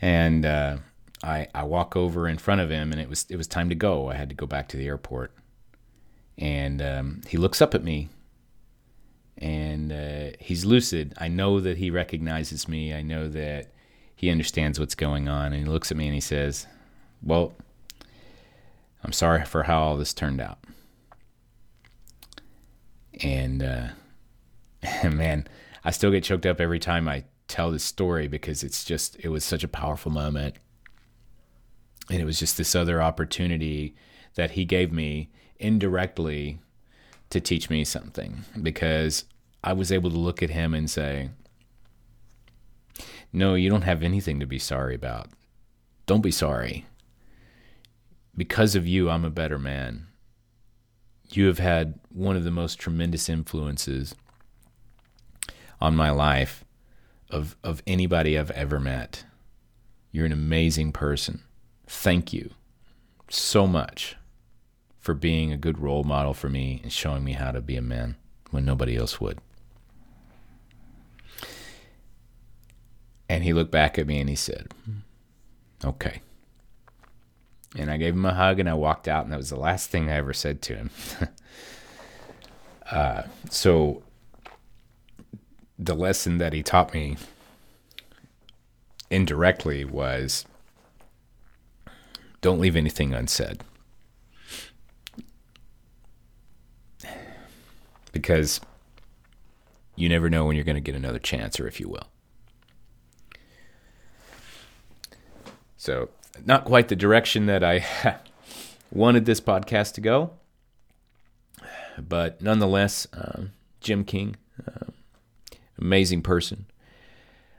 and 0.00 0.46
uh, 0.46 0.76
I 1.24 1.48
I 1.54 1.64
walk 1.64 1.96
over 1.96 2.28
in 2.28 2.38
front 2.38 2.60
of 2.60 2.70
him, 2.70 2.92
and 2.92 3.00
it 3.00 3.08
was 3.08 3.26
it 3.28 3.36
was 3.36 3.48
time 3.48 3.68
to 3.68 3.74
go. 3.74 4.08
I 4.08 4.14
had 4.14 4.28
to 4.28 4.34
go 4.34 4.46
back 4.46 4.68
to 4.68 4.76
the 4.76 4.86
airport, 4.86 5.32
and 6.38 6.80
um, 6.80 7.22
he 7.26 7.36
looks 7.36 7.60
up 7.60 7.74
at 7.74 7.82
me 7.82 8.08
and 9.38 9.90
uh, 9.90 10.36
he's 10.38 10.64
lucid. 10.64 11.14
I 11.18 11.26
know 11.26 11.58
that 11.58 11.78
he 11.78 11.90
recognizes 11.90 12.68
me. 12.68 12.94
I 12.94 13.02
know 13.02 13.28
that 13.28 13.71
he 14.22 14.30
understands 14.30 14.78
what's 14.78 14.94
going 14.94 15.28
on. 15.28 15.52
And 15.52 15.66
he 15.66 15.70
looks 15.70 15.90
at 15.90 15.96
me 15.96 16.06
and 16.06 16.14
he 16.14 16.20
says, 16.20 16.68
Well, 17.22 17.52
I'm 19.04 19.12
sorry 19.12 19.44
for 19.44 19.64
how 19.64 19.82
all 19.82 19.96
this 19.96 20.14
turned 20.14 20.40
out. 20.40 20.58
And 23.20 23.62
uh, 23.62 23.88
man, 25.10 25.48
I 25.84 25.90
still 25.90 26.12
get 26.12 26.24
choked 26.24 26.46
up 26.46 26.60
every 26.60 26.78
time 26.78 27.08
I 27.08 27.24
tell 27.48 27.72
this 27.72 27.82
story 27.82 28.28
because 28.28 28.62
it's 28.62 28.84
just, 28.84 29.16
it 29.18 29.28
was 29.28 29.44
such 29.44 29.64
a 29.64 29.68
powerful 29.68 30.12
moment. 30.12 30.54
And 32.08 32.20
it 32.20 32.24
was 32.24 32.38
just 32.38 32.56
this 32.56 32.76
other 32.76 33.02
opportunity 33.02 33.96
that 34.36 34.52
he 34.52 34.64
gave 34.64 34.92
me 34.92 35.30
indirectly 35.58 36.60
to 37.30 37.40
teach 37.40 37.68
me 37.68 37.84
something 37.84 38.44
because 38.60 39.24
I 39.64 39.72
was 39.72 39.90
able 39.90 40.10
to 40.10 40.16
look 40.16 40.44
at 40.44 40.50
him 40.50 40.74
and 40.74 40.88
say, 40.88 41.30
No, 43.32 43.54
you 43.54 43.70
don't 43.70 43.82
have 43.82 44.02
anything 44.02 44.40
to 44.40 44.46
be 44.46 44.58
sorry 44.58 44.94
about. 44.94 45.28
Don't 46.06 46.20
be 46.20 46.30
sorry. 46.30 46.86
Because 48.36 48.74
of 48.74 48.86
you, 48.86 49.08
I'm 49.08 49.24
a 49.24 49.30
better 49.30 49.58
man. 49.58 50.06
You 51.30 51.46
have 51.46 51.58
had 51.58 51.98
one 52.10 52.36
of 52.36 52.44
the 52.44 52.50
most 52.50 52.78
tremendous 52.78 53.28
influences 53.28 54.14
on 55.80 55.96
my 55.96 56.10
life 56.10 56.64
of, 57.30 57.56
of 57.64 57.82
anybody 57.86 58.38
I've 58.38 58.50
ever 58.50 58.78
met. 58.78 59.24
You're 60.10 60.26
an 60.26 60.32
amazing 60.32 60.92
person. 60.92 61.42
Thank 61.86 62.32
you 62.32 62.50
so 63.28 63.66
much 63.66 64.16
for 64.98 65.14
being 65.14 65.50
a 65.50 65.56
good 65.56 65.78
role 65.78 66.04
model 66.04 66.34
for 66.34 66.48
me 66.48 66.80
and 66.82 66.92
showing 66.92 67.24
me 67.24 67.32
how 67.32 67.50
to 67.50 67.60
be 67.60 67.76
a 67.76 67.82
man 67.82 68.16
when 68.50 68.64
nobody 68.64 68.96
else 68.96 69.20
would. 69.20 69.38
And 73.32 73.44
he 73.44 73.54
looked 73.54 73.70
back 73.70 73.98
at 73.98 74.06
me 74.06 74.20
and 74.20 74.28
he 74.28 74.36
said, 74.36 74.74
Okay. 75.82 76.20
And 77.74 77.90
I 77.90 77.96
gave 77.96 78.12
him 78.12 78.26
a 78.26 78.34
hug 78.34 78.60
and 78.60 78.68
I 78.68 78.74
walked 78.74 79.08
out, 79.08 79.24
and 79.24 79.32
that 79.32 79.38
was 79.38 79.48
the 79.48 79.56
last 79.56 79.88
thing 79.88 80.10
I 80.10 80.16
ever 80.16 80.34
said 80.34 80.60
to 80.60 80.74
him. 80.76 80.90
uh, 82.90 83.22
so, 83.48 84.02
the 85.78 85.94
lesson 85.94 86.36
that 86.36 86.52
he 86.52 86.62
taught 86.62 86.92
me 86.92 87.16
indirectly 89.10 89.86
was 89.86 90.44
don't 92.42 92.60
leave 92.60 92.76
anything 92.76 93.14
unsaid. 93.14 93.62
because 98.12 98.60
you 99.96 100.10
never 100.10 100.28
know 100.28 100.44
when 100.44 100.54
you're 100.54 100.66
going 100.66 100.76
to 100.76 100.82
get 100.82 100.94
another 100.94 101.18
chance, 101.18 101.58
or 101.58 101.66
if 101.66 101.80
you 101.80 101.88
will. 101.88 102.11
So, 105.82 106.10
not 106.46 106.64
quite 106.64 106.86
the 106.86 106.94
direction 106.94 107.46
that 107.46 107.64
I 107.64 107.84
wanted 108.92 109.24
this 109.24 109.40
podcast 109.40 109.94
to 109.94 110.00
go, 110.00 110.30
but 111.98 112.40
nonetheless, 112.40 113.08
uh, 113.12 113.46
Jim 113.80 114.04
King, 114.04 114.36
uh, 114.64 114.92
amazing 115.76 116.22
person, 116.22 116.66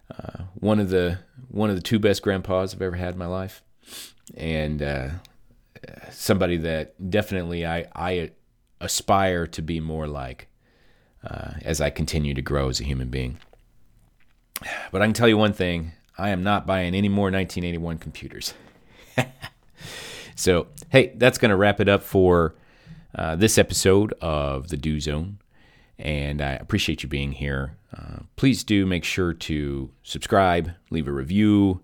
uh, 0.10 0.44
one 0.54 0.80
of 0.80 0.90
the 0.90 1.20
one 1.50 1.70
of 1.70 1.76
the 1.76 1.82
two 1.82 2.00
best 2.00 2.22
grandpas 2.22 2.74
I've 2.74 2.82
ever 2.82 2.96
had 2.96 3.16
in 3.16 3.20
my 3.20 3.26
life, 3.26 3.62
and 4.38 4.82
uh, 4.82 5.10
somebody 6.10 6.56
that 6.56 7.10
definitely 7.10 7.66
I 7.66 7.88
I 7.94 8.32
aspire 8.80 9.48
to 9.48 9.62
be 9.62 9.82
more 9.82 10.08
like 10.08 10.48
uh, 11.30 11.56
as 11.62 11.82
I 11.82 11.90
continue 11.90 12.34
to 12.36 12.42
grow 12.42 12.70
as 12.70 12.80
a 12.80 12.86
human 12.86 13.10
being. 13.10 13.40
But 14.94 15.02
I 15.02 15.08
can 15.08 15.14
tell 15.14 15.28
you 15.28 15.38
one 15.38 15.52
thing 15.52 15.92
I 16.18 16.30
am 16.30 16.44
not 16.44 16.68
buying 16.68 16.94
any 16.94 17.10
more 17.10 17.26
1981 17.26 17.98
computers. 17.98 18.54
so, 20.36 20.68
hey, 20.90 21.14
that's 21.16 21.38
going 21.38 21.50
to 21.50 21.56
wrap 21.56 21.80
it 21.80 21.90
up 21.90 22.04
for 22.04 22.56
uh, 23.16 23.36
this 23.36 23.58
episode 23.58 24.14
of 24.22 24.70
The 24.70 24.78
Do 24.78 25.00
Zone. 25.00 25.40
And 25.98 26.42
I 26.42 26.54
appreciate 26.54 27.04
you 27.04 27.10
being 27.10 27.32
here. 27.32 27.78
Uh, 27.96 28.20
please 28.36 28.64
do 28.64 28.86
make 28.86 29.04
sure 29.04 29.34
to 29.34 29.92
subscribe, 30.04 30.72
leave 30.90 31.08
a 31.08 31.12
review, 31.12 31.82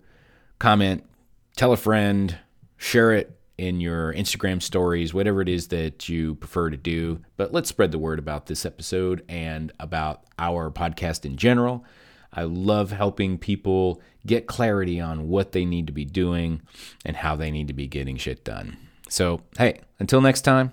comment, 0.58 1.04
tell 1.56 1.72
a 1.72 1.76
friend, 1.76 2.36
share 2.76 3.12
it 3.12 3.36
in 3.58 3.80
your 3.80 4.12
Instagram 4.14 4.62
stories, 4.62 5.12
whatever 5.12 5.42
it 5.42 5.48
is 5.48 5.68
that 5.68 6.08
you 6.08 6.34
prefer 6.36 6.70
to 6.70 6.76
do. 6.76 7.20
But 7.36 7.52
let's 7.52 7.68
spread 7.68 7.92
the 7.92 7.98
word 7.98 8.18
about 8.18 8.46
this 8.46 8.64
episode 8.64 9.24
and 9.28 9.72
about 9.78 10.24
our 10.38 10.70
podcast 10.70 11.24
in 11.24 11.36
general. 11.36 11.84
I 12.32 12.44
love 12.44 12.92
helping 12.92 13.38
people 13.38 14.00
get 14.26 14.46
clarity 14.46 15.00
on 15.00 15.28
what 15.28 15.52
they 15.52 15.64
need 15.64 15.86
to 15.86 15.92
be 15.92 16.04
doing 16.04 16.62
and 17.04 17.16
how 17.16 17.36
they 17.36 17.50
need 17.50 17.68
to 17.68 17.74
be 17.74 17.86
getting 17.86 18.16
shit 18.16 18.44
done. 18.44 18.76
So, 19.08 19.40
hey, 19.58 19.80
until 19.98 20.20
next 20.20 20.42
time, 20.42 20.72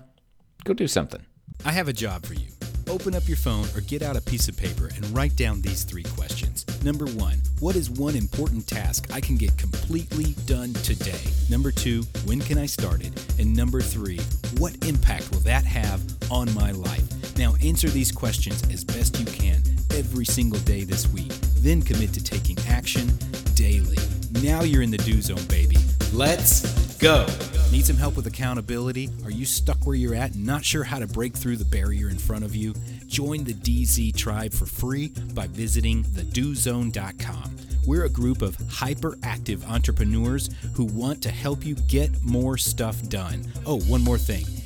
go 0.64 0.74
do 0.74 0.86
something. 0.86 1.24
I 1.64 1.72
have 1.72 1.88
a 1.88 1.92
job 1.92 2.24
for 2.24 2.34
you. 2.34 2.46
Open 2.88 3.14
up 3.14 3.28
your 3.28 3.36
phone 3.36 3.66
or 3.76 3.82
get 3.82 4.00
out 4.00 4.16
a 4.16 4.20
piece 4.20 4.48
of 4.48 4.56
paper 4.56 4.86
and 4.94 5.04
write 5.10 5.36
down 5.36 5.60
these 5.60 5.84
three 5.84 6.04
questions. 6.04 6.64
Number 6.82 7.04
one, 7.06 7.42
what 7.60 7.76
is 7.76 7.90
one 7.90 8.16
important 8.16 8.66
task 8.66 9.12
I 9.12 9.20
can 9.20 9.36
get 9.36 9.58
completely 9.58 10.34
done 10.46 10.72
today? 10.72 11.20
Number 11.50 11.70
two, 11.70 12.02
when 12.24 12.40
can 12.40 12.56
I 12.56 12.66
start 12.66 13.02
it? 13.02 13.12
And 13.38 13.54
number 13.54 13.82
three, 13.82 14.20
what 14.56 14.86
impact 14.86 15.30
will 15.32 15.40
that 15.40 15.64
have 15.64 16.00
on 16.30 16.52
my 16.54 16.70
life? 16.70 17.36
Now 17.36 17.56
answer 17.56 17.88
these 17.88 18.10
questions 18.10 18.62
as 18.72 18.84
best 18.84 19.18
you 19.18 19.26
can 19.26 19.62
every 19.94 20.24
single 20.24 20.60
day 20.60 20.84
this 20.84 21.12
week. 21.12 21.32
Then 21.60 21.82
commit 21.82 22.12
to 22.14 22.22
taking 22.22 22.56
action 22.68 23.08
daily. 23.54 23.98
Now 24.42 24.62
you're 24.62 24.82
in 24.82 24.90
the 24.90 24.98
do 24.98 25.20
zone, 25.20 25.44
baby. 25.48 25.76
Let's 26.12 26.96
go. 26.98 27.26
Need 27.70 27.84
some 27.84 27.96
help 27.96 28.16
with 28.16 28.26
accountability? 28.26 29.10
Are 29.24 29.30
you 29.30 29.44
stuck 29.44 29.86
where 29.86 29.94
you're 29.94 30.14
at 30.14 30.34
and 30.34 30.46
not 30.46 30.64
sure 30.64 30.84
how 30.84 30.98
to 30.98 31.06
break 31.06 31.34
through 31.34 31.56
the 31.56 31.64
barrier 31.64 32.08
in 32.08 32.16
front 32.16 32.44
of 32.44 32.56
you? 32.56 32.74
Join 33.06 33.44
the 33.44 33.52
DZ 33.52 34.16
tribe 34.16 34.52
for 34.52 34.64
free 34.64 35.12
by 35.34 35.48
visiting 35.48 36.02
thedozone.com. 36.04 37.56
We're 37.86 38.04
a 38.04 38.10
group 38.10 38.42
of 38.42 38.56
hyperactive 38.56 39.68
entrepreneurs 39.68 40.50
who 40.74 40.84
want 40.84 41.22
to 41.22 41.30
help 41.30 41.64
you 41.64 41.74
get 41.74 42.22
more 42.22 42.56
stuff 42.56 43.02
done. 43.08 43.44
Oh, 43.66 43.80
one 43.80 44.02
more 44.02 44.18
thing. 44.18 44.46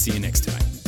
See 0.00 0.12
you 0.12 0.18
next 0.18 0.44
time. 0.44 0.79